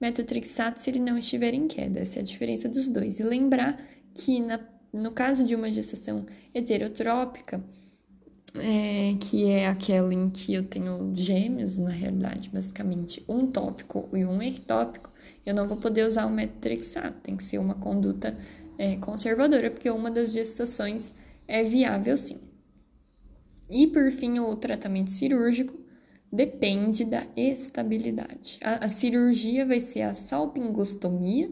metotrexato 0.00 0.80
se 0.80 0.90
ele 0.90 0.98
não 0.98 1.16
estiver 1.16 1.54
em 1.54 1.68
queda. 1.68 2.00
Essa 2.00 2.18
é 2.18 2.22
a 2.22 2.24
diferença 2.24 2.68
dos 2.68 2.88
dois. 2.88 3.20
E 3.20 3.22
lembrar 3.22 3.80
que 4.12 4.40
na, 4.40 4.58
no 4.92 5.12
caso 5.12 5.44
de 5.44 5.54
uma 5.54 5.70
gestação 5.70 6.26
heterotrópica, 6.52 7.62
é, 8.56 9.14
que 9.20 9.48
é 9.48 9.68
aquela 9.68 10.12
em 10.12 10.28
que 10.30 10.52
eu 10.52 10.64
tenho 10.64 11.12
gêmeos, 11.14 11.78
na 11.78 11.90
realidade, 11.90 12.50
basicamente, 12.52 13.24
um 13.28 13.46
tópico 13.46 14.08
e 14.12 14.24
um 14.24 14.42
ectópico, 14.42 15.12
eu 15.44 15.54
não 15.54 15.68
vou 15.68 15.76
poder 15.76 16.04
usar 16.04 16.26
o 16.26 16.30
metotrexato, 16.30 17.20
tem 17.22 17.36
que 17.36 17.44
ser 17.44 17.58
uma 17.58 17.76
conduta 17.76 18.36
é, 18.78 18.96
conservadora, 18.96 19.70
porque 19.70 19.90
uma 19.90 20.10
das 20.10 20.32
gestações 20.32 21.14
é 21.46 21.62
viável 21.62 22.16
sim. 22.16 22.38
E 23.70 23.86
por 23.86 24.10
fim, 24.12 24.38
o 24.38 24.54
tratamento 24.56 25.10
cirúrgico 25.10 25.78
depende 26.32 27.04
da 27.04 27.26
estabilidade. 27.36 28.58
A, 28.62 28.84
a 28.84 28.88
cirurgia 28.88 29.66
vai 29.66 29.80
ser 29.80 30.02
a 30.02 30.14
salpingostomia, 30.14 31.50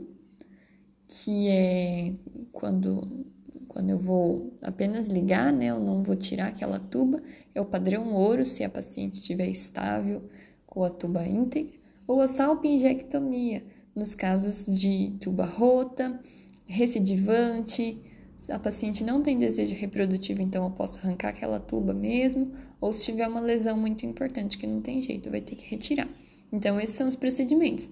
que 1.08 1.48
é 1.48 2.14
quando 2.52 3.32
quando 3.74 3.90
eu 3.90 3.98
vou 3.98 4.56
apenas 4.62 5.08
ligar, 5.08 5.52
né, 5.52 5.66
eu 5.66 5.80
não 5.80 6.00
vou 6.00 6.14
tirar 6.14 6.46
aquela 6.46 6.78
tuba, 6.78 7.20
é 7.52 7.60
o 7.60 7.64
padrão 7.64 8.14
ouro 8.14 8.46
se 8.46 8.62
a 8.62 8.68
paciente 8.68 9.14
estiver 9.14 9.48
estável 9.48 10.28
com 10.64 10.84
a 10.84 10.90
tuba 10.90 11.26
íntegra, 11.26 11.74
ou 12.06 12.20
a 12.20 12.28
salpingectomia, 12.28 13.64
nos 13.92 14.14
casos 14.14 14.64
de 14.66 15.16
tuba 15.20 15.44
rota, 15.44 16.20
recidivante, 16.66 18.00
a 18.48 18.58
paciente 18.58 19.04
não 19.04 19.22
tem 19.22 19.38
desejo 19.38 19.74
reprodutivo, 19.74 20.42
então 20.42 20.64
eu 20.64 20.70
posso 20.70 20.98
arrancar 20.98 21.30
aquela 21.30 21.58
tuba 21.58 21.94
mesmo, 21.94 22.52
ou 22.80 22.92
se 22.92 23.04
tiver 23.04 23.26
uma 23.26 23.40
lesão 23.40 23.76
muito 23.76 24.04
importante 24.04 24.58
que 24.58 24.66
não 24.66 24.80
tem 24.80 25.00
jeito, 25.00 25.30
vai 25.30 25.40
ter 25.40 25.56
que 25.56 25.68
retirar. 25.68 26.08
Então, 26.52 26.78
esses 26.78 26.96
são 26.96 27.08
os 27.08 27.16
procedimentos: 27.16 27.90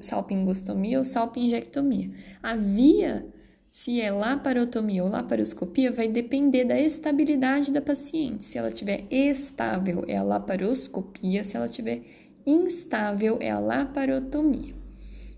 salpingostomia 0.00 0.98
ou 0.98 1.04
salpingectomia. 1.04 2.10
A 2.42 2.54
via 2.54 3.26
se 3.72 4.02
é 4.02 4.10
laparotomia 4.10 5.02
ou 5.02 5.08
laparoscopia, 5.08 5.90
vai 5.90 6.06
depender 6.06 6.66
da 6.66 6.78
estabilidade 6.78 7.72
da 7.72 7.80
paciente. 7.80 8.44
Se 8.44 8.58
ela 8.58 8.68
estiver 8.68 9.06
estável, 9.10 10.04
é 10.06 10.18
a 10.18 10.22
laparoscopia, 10.22 11.42
se 11.42 11.56
ela 11.56 11.64
estiver 11.64 12.02
instável, 12.44 13.38
é 13.40 13.50
a 13.50 13.58
laparotomia. 13.58 14.81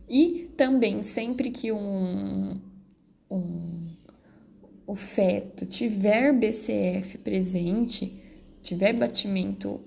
E 0.08 0.50
também, 0.56 1.02
sempre 1.02 1.50
que 1.50 1.72
um, 1.72 2.60
um, 3.30 3.88
o 4.86 4.94
feto 4.94 5.64
tiver 5.64 6.32
BCF 6.32 7.18
presente, 7.18 8.22
tiver 8.62 8.92
batimento 8.92 9.80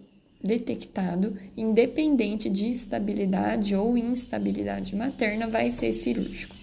detectado, 0.43 1.37
independente 1.55 2.49
de 2.49 2.69
estabilidade 2.69 3.75
ou 3.75 3.97
instabilidade 3.97 4.95
materna, 4.95 5.47
vai 5.47 5.71
ser 5.71 5.93
cirúrgico, 5.93 6.55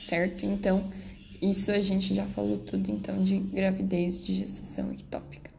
certo? 0.00 0.46
Então, 0.46 0.84
isso 1.40 1.70
a 1.70 1.80
gente 1.80 2.14
já 2.14 2.26
falou 2.26 2.58
tudo 2.58 2.90
então 2.90 3.22
de 3.22 3.38
gravidez, 3.38 4.24
de 4.24 4.34
gestação 4.34 4.90
ectópica. 4.92 5.50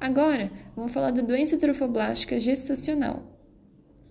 Agora, 0.00 0.50
vamos 0.74 0.92
falar 0.92 1.12
da 1.12 1.22
doença 1.22 1.56
trofoblástica 1.56 2.40
gestacional. 2.40 3.22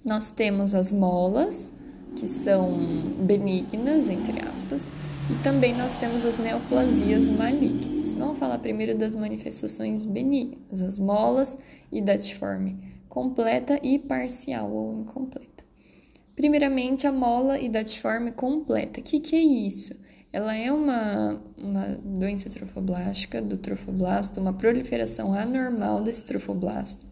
Nós 0.06 0.32
temos 0.32 0.74
as 0.74 0.92
molas, 0.92 1.70
que 2.16 2.28
são 2.28 2.78
benignas, 3.20 4.10
entre 4.10 4.40
aspas, 4.42 4.82
e 5.30 5.44
também 5.44 5.76
nós 5.76 5.94
temos 5.96 6.26
as 6.26 6.38
neoplasias 6.38 7.24
malignas. 7.26 8.14
Vamos 8.16 8.38
falar 8.38 8.60
primeiro 8.60 8.98
das 8.98 9.16
manifestações 9.16 10.04
benignas, 10.04 10.82
as 10.82 11.00
molas 11.00 11.58
e 11.92 12.02
datiforme 12.02 12.78
completa 13.08 13.80
e 13.82 13.98
parcial 13.98 14.72
ou 14.72 14.94
incompleta. 14.94 15.64
Primeiramente, 16.36 17.06
a 17.06 17.12
mola 17.12 17.60
e 17.60 17.70
datiforme 17.70 18.32
completa. 18.32 19.00
O 19.00 19.04
que, 19.04 19.20
que 19.20 19.36
é 19.36 19.42
isso? 19.42 19.94
Ela 20.34 20.56
é 20.56 20.72
uma, 20.72 21.42
uma 21.58 22.00
doença 22.04 22.50
trofoblástica 22.50 23.42
do 23.42 23.58
trofoblasto, 23.58 24.40
uma 24.40 24.54
proliferação 24.54 25.34
anormal 25.34 26.02
desse 26.02 26.26
trofoblasto, 26.26 27.06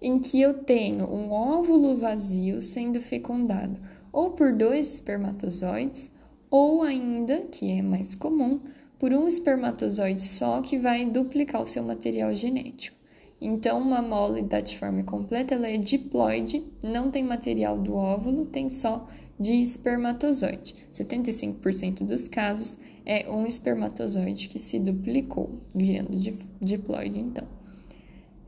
em 0.00 0.18
que 0.18 0.40
eu 0.40 0.54
tenho 0.54 1.04
um 1.06 1.32
óvulo 1.32 1.96
vazio 1.96 2.62
sendo 2.62 3.00
fecundado 3.02 3.80
ou 4.16 4.30
por 4.30 4.50
dois 4.54 4.94
espermatozoides, 4.94 6.10
ou 6.50 6.82
ainda, 6.82 7.42
que 7.42 7.70
é 7.70 7.82
mais 7.82 8.14
comum, 8.14 8.62
por 8.98 9.12
um 9.12 9.28
espermatozoide 9.28 10.22
só 10.22 10.62
que 10.62 10.78
vai 10.78 11.04
duplicar 11.04 11.60
o 11.60 11.66
seu 11.66 11.82
material 11.82 12.34
genético. 12.34 12.96
Então, 13.38 13.78
uma 13.78 14.00
mole 14.00 14.40
datiforme 14.40 15.02
completa 15.02 15.54
ela 15.54 15.68
é 15.68 15.76
diploide, 15.76 16.64
não 16.82 17.10
tem 17.10 17.22
material 17.22 17.76
do 17.76 17.94
óvulo, 17.94 18.46
tem 18.46 18.70
só 18.70 19.06
de 19.38 19.52
espermatozoide. 19.52 20.74
75% 20.94 22.02
dos 22.02 22.26
casos 22.26 22.78
é 23.04 23.30
um 23.30 23.46
espermatozoide 23.46 24.48
que 24.48 24.58
se 24.58 24.78
duplicou, 24.78 25.60
virando 25.74 26.18
diploide, 26.58 27.20
então. 27.20 27.46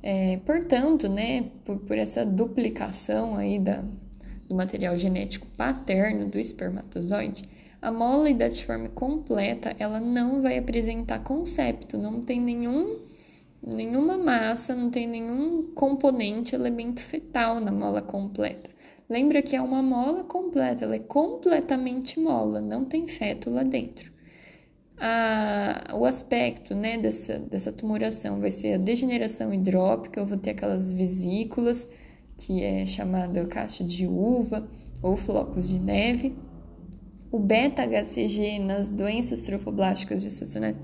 É, 0.03 0.39
portanto, 0.47 1.11
né, 1.11 1.51
por, 1.63 1.77
por, 1.81 1.99
essa 1.99 2.25
duplicação 2.25 3.37
aí 3.37 3.59
da, 3.59 3.85
do 4.49 4.55
material 4.55 4.97
genético 4.97 5.47
paterno 5.57 6.29
do 6.29 6.39
espermatozoide, 6.39 7.49
a 7.81 7.93
mola 7.93 8.29
idatiforme 8.29 8.89
completa, 8.89 9.75
ela 9.79 10.01
não 10.01 10.43
vai 10.43 10.59
apresentar 10.59 11.21
concepto, 11.21 11.97
não 11.97 12.21
tem 12.21 12.41
nenhum, 12.41 13.03
nenhuma 13.65 14.19
massa, 14.19 14.75
não 14.75 14.91
tem 14.91 15.07
nenhum 15.07 15.71
componente, 15.75 16.55
elemento 16.55 17.01
fetal 17.01 17.61
na 17.61 17.71
mola 17.71 18.03
completa. 18.03 18.71
Lembra 19.09 19.43
que 19.43 19.55
é 19.55 19.63
uma 19.63 19.83
mola 19.83 20.25
completa, 20.25 20.85
ela 20.85 20.97
é 20.97 20.99
completamente 20.99 22.19
mola, 22.19 22.61
não 22.61 22.85
tem 22.85 23.07
feto 23.07 23.49
lá 23.49 23.63
dentro. 23.63 24.13
A, 25.01 25.95
o 25.95 26.05
aspecto 26.05 26.75
né, 26.75 26.99
dessa, 26.99 27.39
dessa 27.39 27.71
tumoração 27.71 28.41
vai 28.41 28.51
ser 28.51 28.75
a 28.75 28.79
degeneração 28.79 29.55
hidrópica, 29.55 30.19
eu 30.21 30.27
vou 30.27 30.37
ter 30.37 30.51
aquelas 30.51 30.93
vesículas, 30.93 31.89
que 32.39 32.63
é 32.63 32.87
chamada 32.87 33.45
caixa 33.47 33.85
de 33.85 34.07
uva 34.07 34.67
ou 35.03 35.17
flocos 35.17 35.69
de 35.69 35.79
neve. 35.79 36.35
O 37.31 37.39
beta-HCG 37.39 38.59
nas 38.61 38.91
doenças 38.91 39.43
trofoblásticas 39.43 40.23
gestacionais 40.23 40.77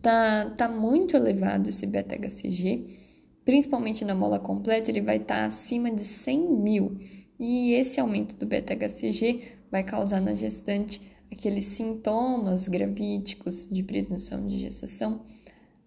tá, 0.00 0.50
tá 0.56 0.68
muito 0.68 1.16
elevado 1.16 1.68
esse 1.68 1.84
beta-HCG 1.84 3.08
principalmente 3.50 4.04
na 4.04 4.14
mola 4.14 4.38
completa, 4.38 4.90
ele 4.90 5.00
vai 5.00 5.16
estar 5.16 5.36
tá 5.36 5.46
acima 5.46 5.90
de 5.90 6.04
100 6.04 6.56
mil. 6.56 6.96
E 7.38 7.72
esse 7.72 7.98
aumento 7.98 8.36
do 8.36 8.46
beta-HCG 8.46 9.42
vai 9.70 9.82
causar 9.82 10.20
na 10.20 10.34
gestante 10.34 11.00
aqueles 11.32 11.64
sintomas 11.64 12.68
gravídicos 12.68 13.68
de 13.68 13.82
presunção 13.82 14.46
de 14.46 14.60
gestação 14.60 15.22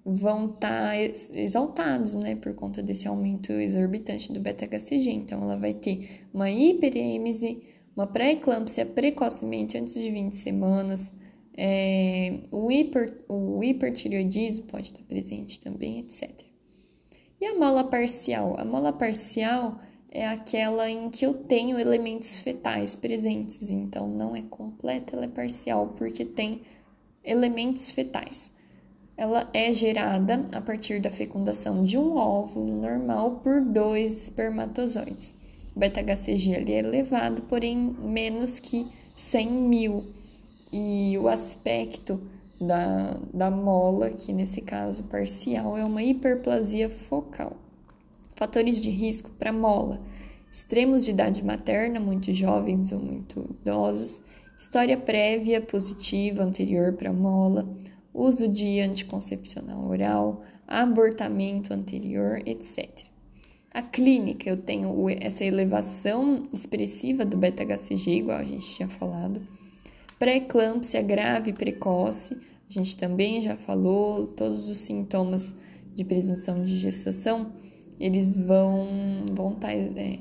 vão 0.06 0.48
estar 0.48 0.92
tá 0.92 0.98
exaltados, 0.98 2.16
né, 2.16 2.36
por 2.36 2.54
conta 2.54 2.82
desse 2.82 3.08
aumento 3.08 3.52
exorbitante 3.52 4.32
do 4.32 4.40
beta-HCG. 4.40 5.12
Então, 5.12 5.42
ela 5.44 5.58
vai 5.58 5.74
ter 5.74 6.28
uma 6.34 6.50
hiperêmese, 6.50 7.64
uma 7.96 8.08
pré-eclâmpsia 8.08 8.86
precocemente 8.86 9.78
antes 9.78 9.94
de 9.94 10.12
20 10.12 10.36
semanas, 10.36 11.14
é, 11.56 12.40
o, 12.52 12.72
hiper, 12.72 13.24
o 13.30 13.64
hipertireoidismo 13.64 14.66
pode 14.66 14.88
estar 14.88 15.04
presente 15.04 15.60
também, 15.60 16.00
etc. 16.00 16.32
E 17.40 17.46
a 17.46 17.56
mola 17.58 17.84
parcial? 17.84 18.56
A 18.58 18.66
mola 18.66 18.92
parcial 18.92 19.80
é 20.10 20.28
aquela 20.28 20.90
em 20.90 21.10
que 21.10 21.26
eu 21.26 21.34
tenho 21.34 21.80
elementos 21.80 22.40
fetais 22.40 22.96
presentes, 22.96 23.70
então 23.70 24.08
não 24.08 24.36
é 24.36 24.42
completa, 24.42 25.16
ela 25.16 25.26
é 25.26 25.28
parcial, 25.28 25.90
porque 25.98 26.24
tem 26.24 26.62
elementos 27.24 27.92
fetais. 27.92 28.52
Ela 29.16 29.50
é 29.54 29.72
gerada 29.72 30.46
a 30.52 30.60
partir 30.60 31.00
da 31.00 31.12
fecundação 31.12 31.84
de 31.84 31.98
um 31.98 32.16
óvulo 32.16 32.82
normal 32.82 33.40
por 33.44 33.62
dois 33.62 34.24
espermatozoides. 34.24 35.36
O 35.76 35.80
beta-HCG 35.80 36.72
é 36.72 36.80
elevado, 36.80 37.44
porém 37.44 37.78
menos 37.78 38.60
que 38.60 38.88
100 39.16 39.52
mil. 39.52 40.06
E 40.72 41.16
o 41.20 41.28
aspecto 41.28 42.22
da, 42.60 43.20
da 43.32 43.52
mola, 43.52 44.10
que 44.10 44.34
nesse 44.34 44.62
caso 44.62 45.04
parcial, 45.04 45.78
é 45.78 45.86
uma 45.86 46.02
hiperplasia 46.02 46.90
focal. 46.90 47.58
Fatores 48.36 48.82
de 48.82 48.90
risco 48.90 49.30
para 49.32 49.54
mola: 49.54 50.02
extremos 50.52 51.06
de 51.06 51.12
idade 51.12 51.44
materna, 51.46 52.00
muito 52.00 52.34
jovens 52.34 52.92
ou 52.92 53.00
muito 53.00 53.56
idosos, 53.62 54.22
história 54.58 54.98
prévia 54.98 55.62
positiva 55.62 56.44
anterior 56.44 56.94
para 56.94 57.14
mola, 57.14 57.68
uso 58.14 58.48
de 58.48 58.80
anticoncepcional 58.80 59.88
oral, 59.88 60.44
abortamento 60.68 61.74
anterior, 61.74 62.42
etc. 62.46 62.90
A 63.74 63.82
clínica, 63.82 64.48
eu 64.48 64.58
tenho 64.58 64.94
essa 65.20 65.44
elevação 65.44 66.44
expressiva 66.54 67.26
do 67.26 67.36
beta-HCG, 67.36 68.18
igual 68.18 68.38
a 68.38 68.44
gente 68.44 68.76
tinha 68.76 68.88
falado. 68.88 69.42
Pré-eclâmpsia 70.20 71.02
grave 71.02 71.54
precoce, 71.54 72.38
a 72.70 72.72
gente 72.72 72.96
também 72.96 73.42
já 73.42 73.58
falou, 73.58 74.28
todos 74.28 74.70
os 74.70 74.78
sintomas 74.78 75.56
de 75.92 76.04
presunção 76.04 76.64
de 76.64 76.78
gestação, 76.78 77.52
eles 78.00 78.36
vão 78.36 79.26
vão 79.34 79.54
estar 79.54 79.68
tá, 79.68 79.74
é, 79.74 80.20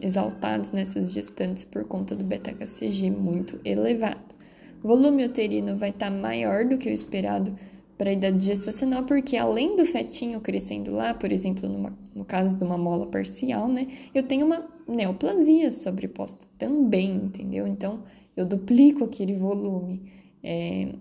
exaltados 0.00 0.70
nessas 0.70 1.12
gestantes 1.12 1.64
por 1.64 1.84
conta 1.84 2.14
do 2.14 2.24
beta-HCG 2.24 3.10
muito 3.10 3.60
elevado. 3.64 4.39
O 4.82 4.88
volume 4.88 5.24
uterino 5.24 5.76
vai 5.76 5.90
estar 5.90 6.10
tá 6.10 6.16
maior 6.16 6.64
do 6.64 6.78
que 6.78 6.88
o 6.88 6.92
esperado 6.92 7.54
para 7.98 8.08
a 8.08 8.12
idade 8.14 8.42
gestacional, 8.42 9.04
porque 9.04 9.36
além 9.36 9.76
do 9.76 9.84
fetinho 9.84 10.40
crescendo 10.40 10.90
lá, 10.90 11.12
por 11.12 11.30
exemplo, 11.30 11.68
numa, 11.68 11.98
no 12.14 12.24
caso 12.24 12.56
de 12.56 12.64
uma 12.64 12.78
mola 12.78 13.06
parcial, 13.06 13.68
né, 13.68 13.88
eu 14.14 14.22
tenho 14.22 14.46
uma 14.46 14.66
neoplasia 14.88 15.70
sobreposta 15.70 16.46
também, 16.56 17.14
entendeu? 17.14 17.66
Então, 17.66 18.02
eu 18.34 18.46
duplico 18.46 19.04
aquele 19.04 19.34
volume. 19.34 20.00
É, 20.42 20.94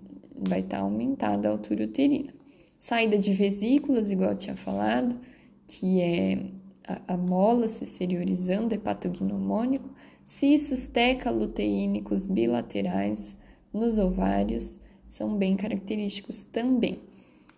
vai 0.48 0.60
estar 0.60 0.78
tá 0.78 0.84
aumentada 0.84 1.48
a 1.48 1.52
altura 1.52 1.86
uterina. 1.86 2.34
Saída 2.78 3.18
de 3.18 3.34
vesículas, 3.34 4.12
igual 4.12 4.32
eu 4.32 4.38
tinha 4.38 4.56
falado, 4.56 5.18
que 5.66 6.02
é 6.02 6.48
a, 6.86 7.14
a 7.14 7.18
mola 7.18 7.70
se 7.70 7.86
exteriorizando, 7.86 8.76
hepatognomônico, 8.76 9.90
cistos 10.26 10.88
tecaluteínicos 10.88 12.26
bilaterais 12.26 13.36
nos 13.74 13.98
ovários 13.98 14.80
são 15.08 15.36
bem 15.36 15.56
característicos 15.56 16.44
também. 16.44 17.00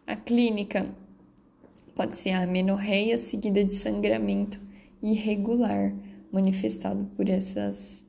A 0.05 0.15
clínica 0.15 0.93
pode 1.95 2.17
ser 2.17 2.31
a 2.31 2.43
amenorreia 2.43 3.17
seguida 3.17 3.63
de 3.63 3.75
sangramento 3.75 4.59
irregular, 5.01 5.93
manifestado 6.31 7.05
por 7.15 7.27
essas, 7.27 8.03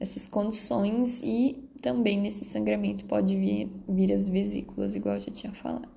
essas 0.00 0.26
condições 0.26 1.20
e 1.22 1.56
também 1.82 2.18
nesse 2.18 2.44
sangramento 2.44 3.04
pode 3.04 3.36
vir, 3.36 3.70
vir 3.88 4.12
as 4.12 4.28
vesículas, 4.28 4.94
igual 4.94 5.16
eu 5.16 5.20
já 5.20 5.30
tinha 5.30 5.52
falado. 5.52 5.88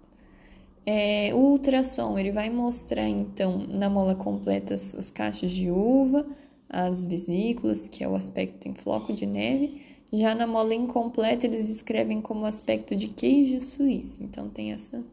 É, 0.86 1.34
o 1.34 1.38
ultrassom, 1.38 2.18
ele 2.18 2.32
vai 2.32 2.50
mostrar, 2.50 3.08
então, 3.08 3.60
na 3.68 3.90
mola 3.90 4.16
completa 4.16 4.76
os 4.76 5.12
cachos 5.12 5.52
de 5.52 5.70
uva, 5.70 6.26
as 6.70 7.06
vesículas, 7.06 7.88
que 7.88 8.04
é 8.04 8.08
o 8.08 8.16
aspecto 8.16 8.68
em 8.68 8.74
floco 8.74 9.14
de 9.14 9.26
neve. 9.26 9.82
Já 10.12 10.34
na 10.34 10.48
mola 10.48 10.74
incompleta, 10.74 11.46
eles 11.46 11.70
escrevem 11.70 12.22
como 12.22 12.46
aspecto 12.46 12.96
de 12.96 13.10
queijo 13.10 13.62
suíço. 13.62 14.24
Então, 14.24 14.50
tem 14.50 14.72
essa, 14.72 15.06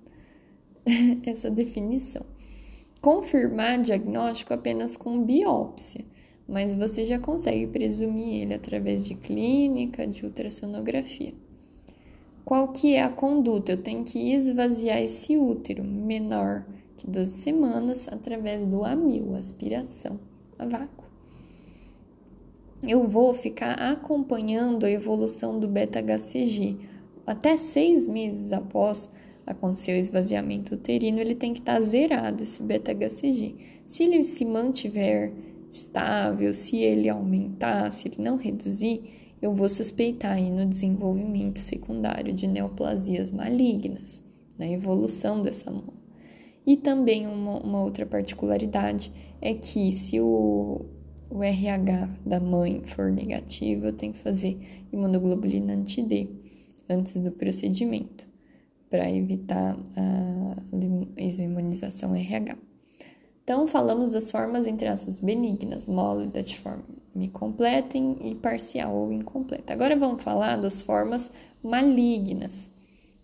essa 1.27 1.51
definição. 1.51 2.25
Confirmar 3.01 3.81
diagnóstico 3.81 4.55
apenas 4.55 4.97
com 4.97 5.23
biópsia 5.23 6.05
mas 6.49 6.75
você 6.75 7.05
já 7.05 7.19
consegue 7.19 7.67
presumir 7.67 8.43
ele 8.43 8.55
através 8.55 9.05
de 9.05 9.15
clínica, 9.15 10.07
de 10.07 10.25
ultrassonografia. 10.25 11.35
Qual 12.45 12.69
que 12.69 12.95
é 12.95 13.03
a 13.03 13.11
conduta? 13.11 13.73
Eu 13.73 13.83
tenho 13.83 14.05
que 14.05 14.33
esvaziar 14.33 14.99
esse 15.03 15.37
útero 15.37 15.83
menor 15.83 16.65
que 16.97 17.07
12 17.07 17.33
semanas 17.33 18.09
através 18.09 18.65
do 18.65 18.85
amil, 18.85 19.35
aspiração 19.35 20.21
a 20.57 20.65
vácuo. 20.65 21.06
Eu 22.87 23.05
vou 23.09 23.35
ficar 23.35 23.73
acompanhando 23.73 24.87
a 24.87 24.91
evolução 24.91 25.59
do 25.59 25.67
beta-HCG. 25.67 26.77
Até 27.27 27.57
seis 27.57 28.07
meses 28.07 28.53
após 28.53 29.11
acontecer 29.45 29.93
o 29.93 29.99
esvaziamento 29.99 30.75
uterino, 30.75 31.19
ele 31.19 31.35
tem 31.35 31.53
que 31.53 31.59
estar 31.59 31.81
zerado, 31.81 32.45
esse 32.45 32.63
beta-HCG. 32.63 33.57
Se 33.85 34.05
ele 34.05 34.23
se 34.23 34.45
mantiver 34.45 35.33
estável, 35.69 36.55
se 36.55 36.77
ele 36.77 37.09
aumentar, 37.09 37.93
se 37.93 38.07
ele 38.07 38.23
não 38.23 38.37
reduzir, 38.37 39.03
eu 39.43 39.53
vou 39.53 39.69
suspeitar 39.69 40.37
aí 40.37 40.51
no 40.51 40.65
desenvolvimento 40.65 41.59
secundário 41.59 42.33
de 42.33 42.47
neoplasias 42.47 43.33
malignas, 43.33 44.23
na 44.57 44.69
evolução 44.69 45.43
dessa 45.43 45.71
mola. 45.73 46.07
E 46.65 46.77
também 46.77 47.27
uma, 47.27 47.61
uma 47.61 47.83
outra 47.83 48.07
particularidade 48.07 49.13
é 49.41 49.55
que 49.55 49.93
se 49.93 50.21
o, 50.21 50.87
o 51.31 51.43
RH 51.43 52.09
da 52.25 52.41
mãe 52.41 52.83
for 52.85 53.11
negativo, 53.11 53.87
eu 53.87 53.93
tenho 53.93 54.13
que 54.13 54.19
fazer 54.21 54.59
imunoglobulina 54.93 55.75
anti-D 55.75 56.29
antes 56.89 57.19
do 57.21 57.33
procedimento, 57.33 58.27
para 58.89 59.11
evitar 59.11 59.77
a 59.97 60.57
isoimunização 61.21 62.15
RH. 62.15 62.57
Então, 63.43 63.67
falamos 63.69 64.13
das 64.13 64.31
formas, 64.31 64.67
entre 64.67 64.89
aspas, 64.89 65.19
benignas, 65.19 65.87
mólida, 65.87 66.43
de 66.43 66.57
forma 66.57 66.85
completa 67.33 67.97
e 67.97 68.35
parcial 68.35 68.95
ou 68.95 69.13
incompleta. 69.13 69.73
Agora 69.73 69.97
vamos 69.97 70.23
falar 70.23 70.57
das 70.57 70.83
formas 70.83 71.31
malignas, 71.63 72.73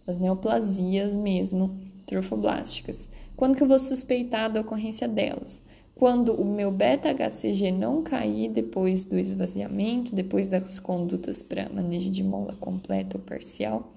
as 0.07 0.19
neoplasias 0.19 1.15
mesmo, 1.17 1.77
trofoblásticas. 2.07 3.09
Quando 3.37 3.57
que 3.57 3.62
eu 3.62 3.69
vou 3.69 3.79
suspeitar 3.79 4.51
da 4.51 4.61
ocorrência 4.61 5.07
delas? 5.09 5.61
Quando 6.03 6.35
o 6.35 6.45
meu 6.45 6.73
beta-HCG 6.73 7.71
não 7.71 8.03
cair 8.03 8.51
depois 8.51 9.05
do 9.05 9.17
esvaziamento, 9.17 10.12
depois 10.12 10.49
das 10.49 10.81
condutas 10.81 11.45
para 11.45 11.69
manejo 11.69 12.11
de 12.11 12.25
mola 12.25 12.57
completa 12.59 13.17
ou 13.17 13.23
parcial. 13.23 13.93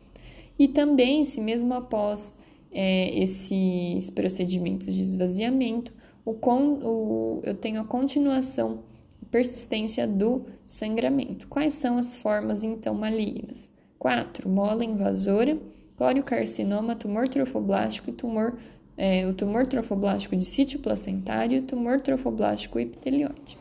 E 0.60 0.68
também, 0.68 1.26
se 1.26 1.42
mesmo 1.42 1.74
após 1.74 2.36
é, 2.72 3.10
esses 3.18 4.12
procedimentos 4.12 4.94
de 4.94 5.02
esvaziamento, 5.02 5.92
o, 6.24 6.36
con, 6.36 6.78
o, 6.84 7.42
eu 7.44 7.56
tenho 7.56 7.82
a 7.82 7.86
continuação, 7.86 8.84
persistência 9.32 10.06
do 10.06 10.46
sangramento. 10.68 11.48
Quais 11.48 11.74
são 11.74 11.98
as 11.98 12.16
formas, 12.16 12.64
então, 12.64 12.94
malignas? 12.94 13.72
4. 13.98 14.48
Mola 14.48 14.86
invasora, 14.86 15.58
coriocarcinoma, 15.96 16.96
tumor 16.96 17.28
trofoblástico 17.28 18.12
e 18.12 18.14
tumor, 18.14 18.60
é, 18.98 19.28
o 19.28 19.34
tumor 19.34 19.66
trofoblástico 19.68 20.36
de 20.36 20.46
sítio 20.46 20.80
placentário 20.80 21.58
e 21.58 21.60
o 21.60 21.64
tumor 21.64 22.00
trofoblástico 22.00 22.80
epitelioide. 22.80 23.58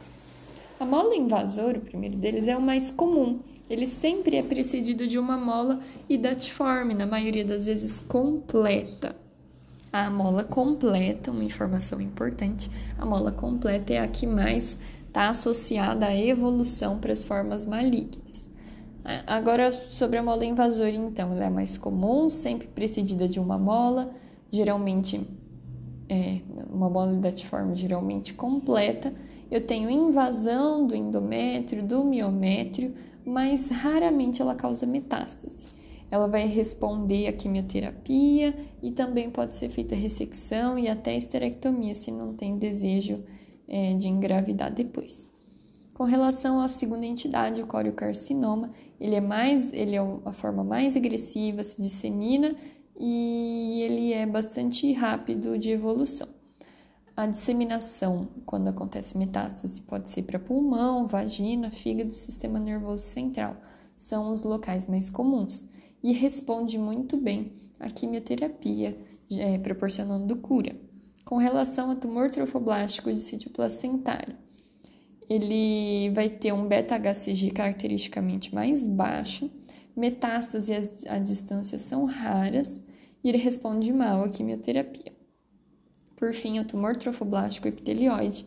A 0.78 0.84
mola 0.84 1.16
invasora, 1.16 1.78
o 1.78 1.82
primeiro 1.82 2.16
deles, 2.16 2.48
é 2.48 2.56
o 2.56 2.60
mais 2.60 2.90
comum. 2.90 3.40
Ele 3.68 3.86
sempre 3.86 4.36
é 4.36 4.42
precedido 4.42 5.06
de 5.06 5.18
uma 5.18 5.36
mola 5.36 5.80
idatiforme, 6.08 6.94
na 6.94 7.06
maioria 7.06 7.44
das 7.44 7.66
vezes 7.66 8.00
completa. 8.00 9.16
A 9.92 10.10
mola 10.10 10.44
completa, 10.44 11.30
uma 11.30 11.44
informação 11.44 12.00
importante, 12.00 12.70
a 12.98 13.06
mola 13.06 13.30
completa 13.32 13.92
é 13.92 14.00
a 14.00 14.08
que 14.08 14.26
mais 14.26 14.76
está 15.06 15.28
associada 15.28 16.06
à 16.06 16.16
evolução 16.16 16.98
para 16.98 17.12
as 17.12 17.24
formas 17.24 17.64
malignas. 17.64 18.50
Agora, 19.26 19.70
sobre 19.70 20.18
a 20.18 20.22
mola 20.22 20.44
invasora, 20.44 20.90
então, 20.90 21.32
ela 21.32 21.44
é 21.44 21.50
mais 21.50 21.78
comum, 21.78 22.28
sempre 22.28 22.66
precedida 22.66 23.28
de 23.28 23.38
uma 23.38 23.56
mola, 23.56 24.10
geralmente 24.54 25.20
é, 26.08 26.40
uma 26.70 26.88
bola 26.88 27.14
datiforme 27.16 27.74
geralmente 27.74 28.34
completa, 28.34 29.12
eu 29.50 29.60
tenho 29.66 29.90
invasão 29.90 30.86
do 30.86 30.94
endométrio, 30.94 31.82
do 31.82 32.04
miométrio, 32.04 32.94
mas 33.24 33.68
raramente 33.68 34.40
ela 34.42 34.54
causa 34.54 34.86
metástase. 34.86 35.66
Ela 36.10 36.28
vai 36.28 36.46
responder 36.46 37.26
à 37.26 37.32
quimioterapia 37.32 38.54
e 38.82 38.90
também 38.92 39.30
pode 39.30 39.54
ser 39.54 39.68
feita 39.68 39.94
ressecção 39.94 40.78
e 40.78 40.88
até 40.88 41.16
esterectomia 41.16 41.94
se 41.94 42.10
não 42.10 42.34
tem 42.34 42.58
desejo 42.58 43.24
é, 43.66 43.94
de 43.94 44.08
engravidar 44.08 44.72
depois. 44.72 45.28
Com 45.94 46.04
relação 46.04 46.60
à 46.60 46.66
segunda 46.66 47.06
entidade, 47.06 47.62
o 47.62 47.66
coriocarcinoma, 47.66 48.72
ele 49.00 49.14
é 49.14 49.20
mais, 49.20 49.72
ele 49.72 49.94
é 49.94 50.00
a 50.24 50.32
forma 50.32 50.64
mais 50.64 50.96
agressiva, 50.96 51.62
se 51.62 51.80
dissemina 51.80 52.56
e 52.96 53.83
ele 53.83 54.12
é 54.12 54.26
bastante 54.26 54.92
rápido 54.92 55.59
de 55.59 55.70
evolução. 55.70 56.28
A 57.16 57.26
disseminação, 57.26 58.28
quando 58.44 58.68
acontece 58.68 59.16
metástase, 59.16 59.80
pode 59.83 60.11
ser 60.11 60.22
para 60.22 60.38
pulmão, 60.38 61.07
vagina, 61.07 61.70
fígado, 61.70 62.12
sistema 62.12 62.59
nervoso 62.59 63.04
central. 63.04 63.57
São 63.96 64.30
os 64.30 64.42
locais 64.42 64.87
mais 64.87 65.09
comuns 65.09 65.64
e 66.02 66.12
responde 66.12 66.76
muito 66.76 67.16
bem 67.16 67.52
à 67.78 67.88
quimioterapia, 67.88 68.98
é, 69.30 69.59
proporcionando 69.59 70.37
cura. 70.37 70.76
Com 71.24 71.37
relação 71.37 71.90
a 71.90 71.96
tumor 71.96 72.30
trofoblástico 72.30 73.12
de 73.12 73.20
sítio 73.20 73.50
placentário, 73.50 74.37
ele 75.30 76.11
vai 76.11 76.28
ter 76.28 76.52
um 76.52 76.66
beta-HCG 76.66 77.50
caracteristicamente 77.50 78.54
mais 78.54 78.87
baixo, 78.87 79.50
metástases 79.96 81.04
à 81.07 81.18
distância 81.18 81.78
são 81.78 82.04
raras 82.04 82.80
e 83.22 83.28
ele 83.28 83.38
responde 83.38 83.92
mal 83.92 84.24
à 84.24 84.28
quimioterapia. 84.28 85.12
Por 86.16 86.33
fim, 86.33 86.59
o 86.59 86.64
tumor 86.64 86.96
trofoblástico 86.96 87.68
epitelioide, 87.68 88.46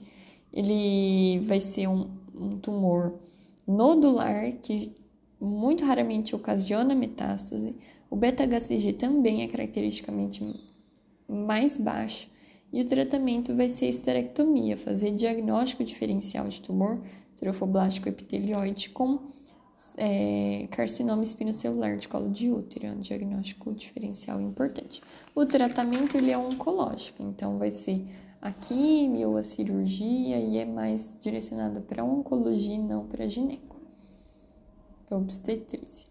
ele 0.53 1.39
vai 1.45 1.59
ser 1.59 1.87
um, 1.87 2.09
um 2.33 2.57
tumor 2.57 3.19
nodular 3.67 4.53
que 4.61 4.95
muito 5.39 5.83
raramente 5.83 6.35
ocasiona 6.35 6.95
metástase. 6.95 7.75
O 8.09 8.15
beta-HCG 8.15 8.93
também 8.93 9.43
é 9.43 9.47
caracteristicamente 9.47 10.41
mais 11.27 11.79
baixo 11.79 12.29
e 12.71 12.81
o 12.81 12.85
tratamento 12.85 13.55
vai 13.55 13.69
ser 13.69 13.87
esterectomia, 13.87 14.77
fazer 14.77 15.11
diagnóstico 15.11 15.83
diferencial 15.83 16.47
de 16.47 16.61
tumor 16.61 17.01
trofoblástico 17.35 18.09
epitelioide 18.09 18.89
com 18.89 19.19
é, 19.97 20.67
carcinoma 20.71 21.23
espinocelular 21.23 21.97
de 21.97 22.07
colo 22.07 22.29
de 22.29 22.51
útero, 22.51 22.87
é 22.87 22.91
um 22.91 22.99
diagnóstico 22.99 23.73
diferencial 23.73 24.39
importante. 24.41 25.01
O 25.35 25.45
tratamento 25.45 26.17
ele 26.17 26.31
é 26.31 26.37
oncológico, 26.37 27.23
então 27.23 27.57
vai 27.57 27.71
ser 27.71 28.05
a 28.41 28.51
quimio 28.51 29.35
a 29.37 29.43
cirurgia 29.43 30.39
e 30.39 30.57
é 30.57 30.65
mais 30.65 31.17
direcionado 31.21 31.81
para 31.81 32.03
oncologia 32.03 32.75
e 32.75 32.79
não 32.79 33.05
para 33.05 33.27
gineco, 33.27 33.75
para 35.07 35.17
obstetrícia. 35.17 36.09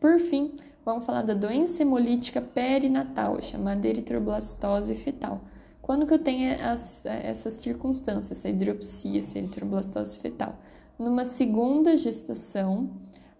Por 0.00 0.18
fim, 0.18 0.52
vamos 0.84 1.04
falar 1.04 1.22
da 1.22 1.34
doença 1.34 1.82
hemolítica 1.82 2.40
perinatal, 2.40 3.40
chamada 3.40 3.86
eritroblastose 3.86 4.94
fetal 4.94 5.40
quando 5.84 6.06
que 6.06 6.14
eu 6.14 6.18
tenho 6.18 6.56
as, 6.64 7.04
essas 7.04 7.52
circunstâncias, 7.54 8.38
essa 8.38 8.48
hidropsia, 8.48 9.20
essa 9.20 9.36
eritroblastose 9.36 10.18
fetal? 10.18 10.58
Numa 10.98 11.24
segunda 11.24 11.96
gestação, 11.96 12.90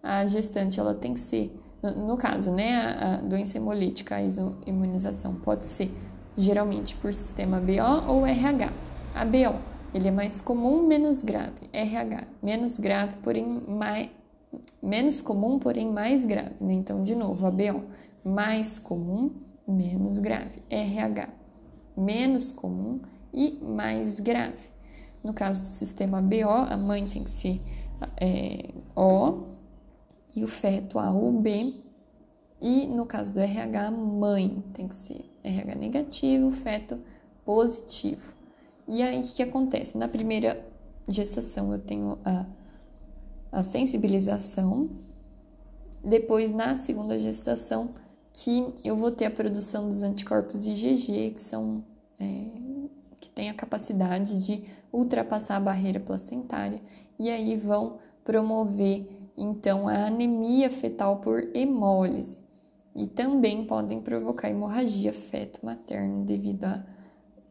a 0.03 0.25
gestante 0.25 0.79
ela 0.79 0.93
tem 0.93 1.13
que 1.13 1.19
ser, 1.19 1.57
no 1.81 2.17
caso, 2.17 2.51
né, 2.51 2.75
a, 2.75 3.15
a 3.15 3.17
doença 3.17 3.57
hemolítica, 3.57 4.15
a 4.15 4.21
imunização 4.65 5.35
pode 5.35 5.65
ser 5.65 5.91
geralmente 6.37 6.95
por 6.97 7.13
sistema 7.13 7.59
BO 7.59 8.09
ou 8.11 8.25
RH. 8.25 8.71
A 9.13 9.23
BO, 9.23 9.59
ele 9.93 10.09
é 10.09 10.11
mais 10.11 10.41
comum, 10.41 10.85
menos 10.85 11.23
grave. 11.23 11.69
RH, 11.71 12.27
menos 12.43 12.77
grave, 12.77 13.15
porém 13.23 13.63
mais 13.67 14.09
menos 14.81 15.21
comum, 15.21 15.59
porém 15.59 15.89
mais 15.91 16.25
grave. 16.25 16.55
Né? 16.61 16.73
Então, 16.73 17.03
de 17.03 17.15
novo, 17.15 17.45
a 17.45 17.51
BO, 17.51 17.83
mais 18.23 18.79
comum, 18.79 19.31
menos 19.67 20.19
grave. 20.19 20.61
RH, 20.69 21.29
menos 21.97 22.51
comum 22.51 22.99
e 23.33 23.57
mais 23.61 24.19
grave. 24.19 24.74
No 25.25 25.33
caso 25.33 25.59
do 25.61 25.65
sistema 25.65 26.21
BO, 26.21 26.47
a 26.47 26.77
mãe 26.77 27.03
tem 27.07 27.23
que 27.23 27.31
ser 27.31 27.59
é, 28.15 28.69
O 28.95 29.45
e 30.35 30.43
o 30.43 30.47
feto 30.47 30.99
A 30.99 31.11
ou 31.11 31.31
B. 31.31 31.73
E 32.61 32.85
no 32.85 33.07
caso 33.07 33.33
do 33.33 33.39
RH, 33.39 33.89
mãe 33.89 34.63
tem 34.71 34.87
que 34.87 34.93
ser 34.93 35.25
RH 35.43 35.75
negativo, 35.79 36.51
feto 36.51 36.99
positivo. 37.43 38.35
E 38.87 39.01
aí 39.01 39.19
o 39.19 39.23
que, 39.23 39.33
que 39.33 39.41
acontece? 39.41 39.97
Na 39.97 40.07
primeira 40.07 40.63
gestação 41.09 41.73
eu 41.73 41.79
tenho 41.79 42.19
a, 42.23 42.45
a 43.51 43.63
sensibilização, 43.63 44.91
depois 46.03 46.51
na 46.51 46.77
segunda 46.77 47.17
gestação 47.17 47.89
que 48.31 48.75
eu 48.83 48.95
vou 48.95 49.09
ter 49.09 49.25
a 49.25 49.31
produção 49.31 49.89
dos 49.89 50.03
anticorpos 50.03 50.67
IgG, 50.67 51.31
que 51.31 51.41
são 51.41 51.83
é, 52.19 52.61
que 53.19 53.29
têm 53.31 53.49
a 53.49 53.55
capacidade 53.55 54.45
de 54.45 54.63
ultrapassar 54.95 55.57
a 55.57 55.59
barreira 55.59 55.99
placentária 55.99 56.81
e 57.19 57.29
aí 57.29 57.55
vão 57.57 57.99
promover 58.23 59.07
então 59.37 59.87
a 59.87 60.07
anemia 60.07 60.71
fetal 60.71 61.17
por 61.17 61.49
hemólise 61.53 62.37
e 62.95 63.05
também 63.07 63.65
podem 63.65 64.01
provocar 64.01 64.49
hemorragia 64.49 65.11
feto-materna 65.11 66.23
devido 66.23 66.63
à 66.63 66.85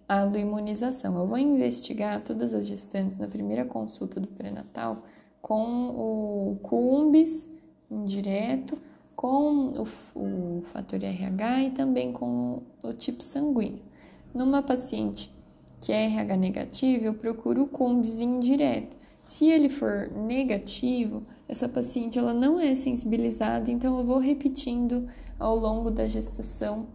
aloimunização. 0.08 1.18
Eu 1.18 1.26
vou 1.26 1.36
investigar 1.36 2.22
todas 2.22 2.54
as 2.54 2.66
gestantes 2.66 3.18
na 3.18 3.28
primeira 3.28 3.64
consulta 3.64 4.18
do 4.18 4.28
pré-natal 4.28 5.02
com 5.42 5.90
o 5.90 6.58
CUMBIS 6.62 7.50
indireto 7.90 8.78
com 9.14 9.68
o, 9.68 9.86
o 10.18 10.62
fator 10.72 11.02
RH 11.02 11.62
e 11.62 11.70
também 11.70 12.12
com 12.12 12.62
o 12.82 12.92
tipo 12.92 13.22
sanguíneo. 13.22 13.82
Numa 14.34 14.62
paciente 14.62 15.33
que 15.84 15.92
é 15.92 16.06
RH 16.06 16.36
negativo, 16.38 17.04
eu 17.04 17.12
procuro 17.12 17.64
o 17.64 17.68
CUMBS 17.68 18.18
indireto. 18.18 18.96
Se 19.26 19.46
ele 19.46 19.68
for 19.68 20.10
negativo, 20.10 21.22
essa 21.46 21.68
paciente 21.68 22.18
ela 22.18 22.32
não 22.32 22.58
é 22.58 22.74
sensibilizada, 22.74 23.70
então 23.70 23.98
eu 23.98 24.04
vou 24.04 24.16
repetindo 24.16 25.06
ao 25.38 25.54
longo 25.54 25.90
da 25.90 26.06
gestação 26.06 26.86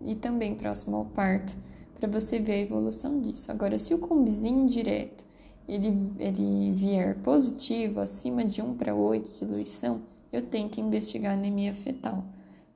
e 0.00 0.16
também 0.16 0.56
próximo 0.56 0.96
ao 0.96 1.04
parto, 1.04 1.56
para 1.94 2.08
você 2.08 2.40
ver 2.40 2.54
a 2.54 2.58
evolução 2.58 3.20
disso. 3.20 3.48
Agora, 3.52 3.78
se 3.78 3.94
o 3.94 3.98
CUMBS 3.98 4.44
indireto 4.44 5.24
ele, 5.68 6.10
ele 6.18 6.72
vier 6.72 7.14
positivo, 7.18 8.00
acima 8.00 8.44
de 8.44 8.60
1 8.60 8.74
para 8.74 8.92
8 8.92 9.34
de 9.34 9.38
diluição, 9.38 10.02
eu 10.32 10.42
tenho 10.42 10.68
que 10.68 10.80
investigar 10.80 11.34
anemia 11.34 11.72
fetal, 11.72 12.24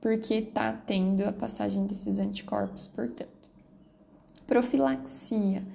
porque 0.00 0.34
está 0.34 0.72
tendo 0.72 1.24
a 1.24 1.32
passagem 1.32 1.86
desses 1.86 2.20
anticorpos, 2.20 2.86
portanto. 2.86 3.35
Profilaxia. 4.46 5.66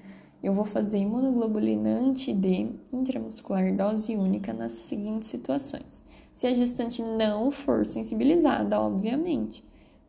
Eu 0.42 0.54
vou 0.54 0.66
fazer 0.66 0.98
imunoglobulina 0.98 1.90
anti-D 1.90 2.72
intramuscular 2.92 3.76
dose 3.76 4.16
única 4.16 4.54
nas 4.54 4.74
seguintes 4.74 5.28
situações. 5.28 6.02
Se 6.34 6.48
a 6.48 6.54
gestante 6.54 7.04
não 7.04 7.52
for 7.52 7.86
sensibilizada, 7.86 8.80
obviamente, 8.80 9.64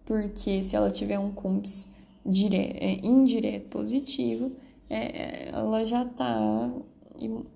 porque 0.05 0.63
se 0.63 0.75
ela 0.75 0.91
tiver 0.91 1.19
um 1.19 1.33
CUMPS 1.33 1.89
é, 2.55 3.05
indireto 3.07 3.69
positivo, 3.69 4.53
é, 4.89 5.49
ela 5.51 5.85
já 5.85 6.03
está 6.05 6.73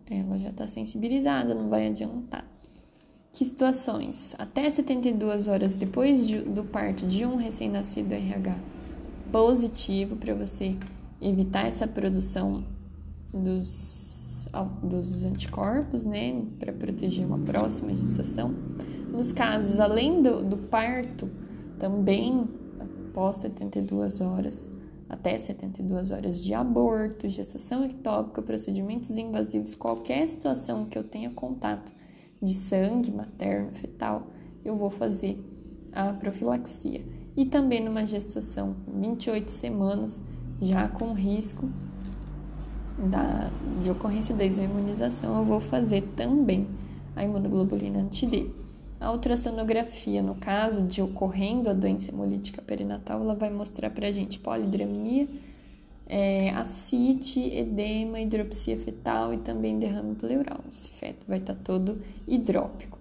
ela 0.08 0.38
já 0.38 0.50
está 0.50 0.66
sensibilizada, 0.66 1.54
não 1.54 1.68
vai 1.68 1.86
adiantar. 1.86 2.46
Que 3.32 3.44
situações? 3.44 4.34
Até 4.38 4.68
72 4.70 5.48
horas 5.48 5.72
depois 5.72 6.26
de, 6.26 6.40
do 6.40 6.64
parto 6.64 7.06
de 7.06 7.26
um 7.26 7.36
recém-nascido 7.36 8.12
RH 8.12 8.60
positivo 9.32 10.16
para 10.16 10.34
você 10.34 10.76
evitar 11.20 11.66
essa 11.66 11.86
produção 11.86 12.64
dos, 13.32 14.48
dos 14.82 15.24
anticorpos, 15.24 16.04
né, 16.04 16.42
para 16.58 16.72
proteger 16.72 17.26
uma 17.26 17.38
próxima 17.38 17.92
gestação. 17.94 18.54
Nos 19.10 19.32
casos 19.32 19.80
além 19.80 20.22
do, 20.22 20.44
do 20.44 20.56
parto, 20.56 21.30
também 21.78 22.48
após 22.78 23.36
72 23.36 24.20
horas, 24.20 24.72
até 25.08 25.38
72 25.38 26.10
horas 26.10 26.42
de 26.42 26.52
aborto, 26.52 27.28
gestação 27.28 27.84
ectópica, 27.84 28.42
procedimentos 28.42 29.16
invasivos, 29.16 29.74
qualquer 29.74 30.26
situação 30.26 30.84
que 30.86 30.98
eu 30.98 31.04
tenha 31.04 31.30
contato 31.30 31.92
de 32.42 32.52
sangue 32.52 33.10
materno, 33.10 33.72
fetal, 33.72 34.26
eu 34.64 34.76
vou 34.76 34.90
fazer 34.90 35.42
a 35.92 36.12
profilaxia. 36.12 37.06
E 37.36 37.46
também 37.46 37.82
numa 37.82 38.04
gestação 38.04 38.76
28 38.86 39.50
semanas, 39.50 40.20
já 40.60 40.88
com 40.88 41.12
risco 41.12 41.68
da, 42.98 43.50
de 43.80 43.90
ocorrência 43.90 44.34
da 44.34 44.44
isoimunização, 44.44 45.36
eu 45.36 45.44
vou 45.44 45.60
fazer 45.60 46.02
também 46.16 46.66
a 47.14 47.24
imunoglobulina 47.24 48.00
anti-D. 48.00 48.50
A 48.98 49.12
ultrassonografia, 49.12 50.22
no 50.22 50.34
caso 50.34 50.82
de 50.82 51.02
ocorrendo 51.02 51.68
a 51.68 51.74
doença 51.74 52.10
hemolítica 52.10 52.62
perinatal, 52.62 53.20
ela 53.20 53.34
vai 53.34 53.50
mostrar 53.50 53.90
para 53.90 54.08
a 54.08 54.12
gente 54.12 54.38
polidramia, 54.38 55.28
é, 56.06 56.50
ascite, 56.50 57.40
edema, 57.40 58.20
hidropsia 58.20 58.78
fetal 58.78 59.34
e 59.34 59.38
também 59.38 59.78
derrame 59.78 60.14
pleural. 60.14 60.60
Esse 60.72 60.90
feto 60.92 61.26
vai 61.28 61.38
estar 61.38 61.54
tá 61.54 61.60
todo 61.62 62.00
hidrópico. 62.26 62.98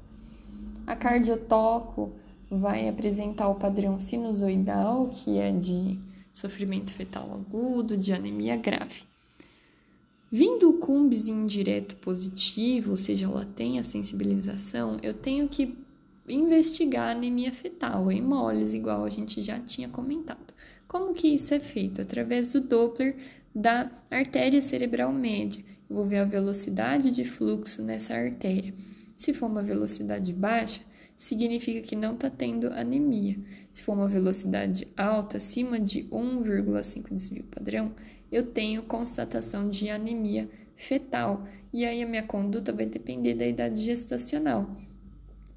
A 0.86 0.95
cardiotoco 0.95 2.12
vai 2.49 2.89
apresentar 2.89 3.47
o 3.47 3.56
padrão 3.56 3.99
sinusoidal, 3.99 5.08
que 5.08 5.38
é 5.38 5.51
de 5.51 5.99
sofrimento 6.36 6.92
fetal 6.92 7.34
agudo, 7.34 7.98
de 7.98 8.12
anemia 8.12 8.58
grave. 8.58 9.04
Vindo 10.30 10.70
o 10.70 10.80
cumbis 10.80 11.30
indireto 11.30 11.96
positivo, 11.96 12.92
ou 12.92 12.98
seja, 12.98 13.26
ela 13.26 13.46
tem 13.46 13.80
a 13.80 13.84
sensibilização, 13.84 15.00
eu 15.02 15.14
tenho 15.14 15.48
que 15.48 15.78
investigar 16.28 17.08
a 17.08 17.12
anemia 17.12 17.54
fetal, 17.54 18.12
em 18.12 18.18
hemólise, 18.18 18.76
igual 18.76 19.06
a 19.06 19.10
gente 19.10 19.42
já 19.42 19.60
tinha 19.60 19.88
comentado. 19.88 20.54
Como 20.90 21.14
que 21.14 21.30
isso 21.30 21.54
é 21.54 21.60
feito? 21.60 22.02
Através 22.02 22.52
do 22.52 22.60
Doppler 22.60 23.16
da 23.54 23.90
artéria 24.12 24.62
cerebral 24.62 25.14
média. 25.14 25.64
Eu 25.90 25.96
vou 25.96 26.06
ver 26.06 26.18
a 26.18 26.26
velocidade 26.26 27.12
de 27.12 27.24
fluxo 27.24 27.82
nessa 27.82 28.14
artéria. 28.14 28.74
Se 29.18 29.34
for 29.34 29.46
uma 29.46 29.64
velocidade 29.64 30.34
baixa, 30.34 30.82
significa 31.16 31.82
que 31.82 31.95
não 31.95 32.13
está 32.13 32.30
tendo 32.30 32.68
anemia. 32.68 33.38
Se 33.72 33.84
for 33.84 33.93
uma 33.93 34.07
velocidade 34.07 34.88
alta, 34.95 35.38
acima 35.38 35.80
de 35.80 36.03
1,5 36.03 37.13
desvio 37.13 37.43
padrão, 37.45 37.93
eu 38.32 38.43
tenho 38.43 38.84
constatação 38.84 39.70
de 39.70 39.89
anemia 39.89 40.49
fetal. 40.76 41.47
E 41.72 41.86
aí 41.86 42.01
a 42.01 42.07
minha 42.07 42.24
conduta 42.24 42.72
vai 42.74 42.86
depender 42.86 43.34
da 43.34 43.45
idade 43.45 43.82
gestacional. 43.82 44.76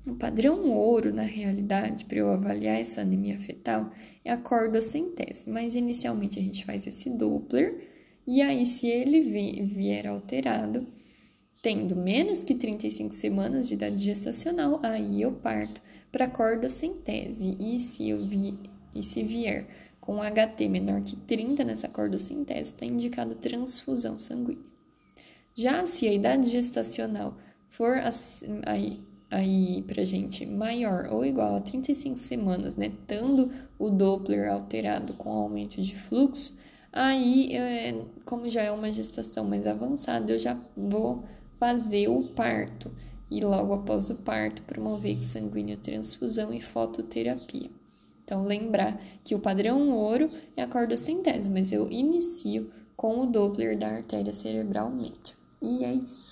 O 0.06 0.14
padrão 0.14 0.70
ouro, 0.70 1.12
na 1.12 1.22
realidade, 1.22 2.04
para 2.04 2.18
eu 2.18 2.30
avaliar 2.30 2.80
essa 2.80 3.02
anemia 3.02 3.38
fetal, 3.38 3.92
é 4.24 4.32
a 4.32 4.38
cordocentese. 4.38 5.48
Mas 5.48 5.76
inicialmente 5.76 6.38
a 6.38 6.42
gente 6.42 6.64
faz 6.64 6.86
esse 6.86 7.11
Doppler, 7.11 7.88
e 8.30 8.42
aí, 8.42 8.66
se 8.66 8.86
ele 8.86 9.22
vier 9.22 10.06
alterado, 10.06 10.86
tendo 11.62 11.96
menos 11.96 12.42
que 12.42 12.54
35 12.54 13.12
semanas 13.12 13.68
de 13.68 13.74
idade 13.74 14.02
gestacional, 14.02 14.80
aí 14.82 15.22
eu 15.22 15.32
parto 15.32 15.82
para 16.12 16.28
cordocentese. 16.28 17.56
E 17.59 17.80
se 17.80 18.09
eu 18.09 18.24
vi, 18.24 18.59
e 18.94 19.02
se 19.02 19.22
vier 19.22 19.66
com 20.00 20.20
HT 20.22 20.68
menor 20.68 21.00
que 21.00 21.16
30 21.16 21.64
nessa 21.64 21.88
cordocentese, 21.88 22.72
está 22.72 22.86
indicada 22.86 23.34
transfusão 23.34 24.18
sanguínea. 24.18 24.64
Já 25.54 25.86
se 25.86 26.06
a 26.06 26.12
idade 26.12 26.48
gestacional 26.48 27.34
for 27.68 28.00
aí, 28.64 29.00
aí 29.30 29.82
pra 29.82 30.04
gente 30.04 30.46
maior 30.46 31.09
ou 31.11 31.26
igual 31.26 31.56
a 31.56 31.61
35 31.61 32.16
semanas, 32.16 32.76
né, 32.76 32.92
tendo 33.06 33.50
o 33.78 33.90
Doppler 33.90 34.50
alterado 34.50 35.14
com 35.14 35.30
aumento 35.30 35.82
de 35.82 35.96
fluxo, 35.96 36.56
aí, 36.92 37.54
é, 37.54 38.02
como 38.24 38.48
já 38.48 38.62
é 38.62 38.70
uma 38.70 38.90
gestação 38.90 39.44
mais 39.44 39.66
avançada, 39.66 40.32
eu 40.32 40.38
já 40.38 40.56
vou 40.76 41.24
fazer 41.59 42.09
o 42.09 42.22
parto 42.28 42.90
e 43.30 43.40
logo 43.40 43.74
após 43.74 44.11
o 44.11 44.14
parto 44.16 44.62
promover 44.62 45.22
sanguíneo 45.22 45.76
transfusão 45.76 46.52
e 46.52 46.61
fototerapia. 46.61 47.70
Então 48.24 48.44
lembrar 48.44 49.00
que 49.24 49.34
o 49.34 49.38
padrão 49.38 49.90
ouro 49.90 50.30
é 50.56 50.62
a 50.62 50.68
cordocentese, 50.68 51.48
mas 51.50 51.72
eu 51.72 51.90
inicio 51.90 52.70
com 52.96 53.20
o 53.20 53.26
Doppler 53.26 53.78
da 53.78 53.88
artéria 53.88 54.34
cerebral 54.34 54.90
média. 54.90 55.34
E 55.62 55.84
é 55.84 55.94
isso. 55.94 56.28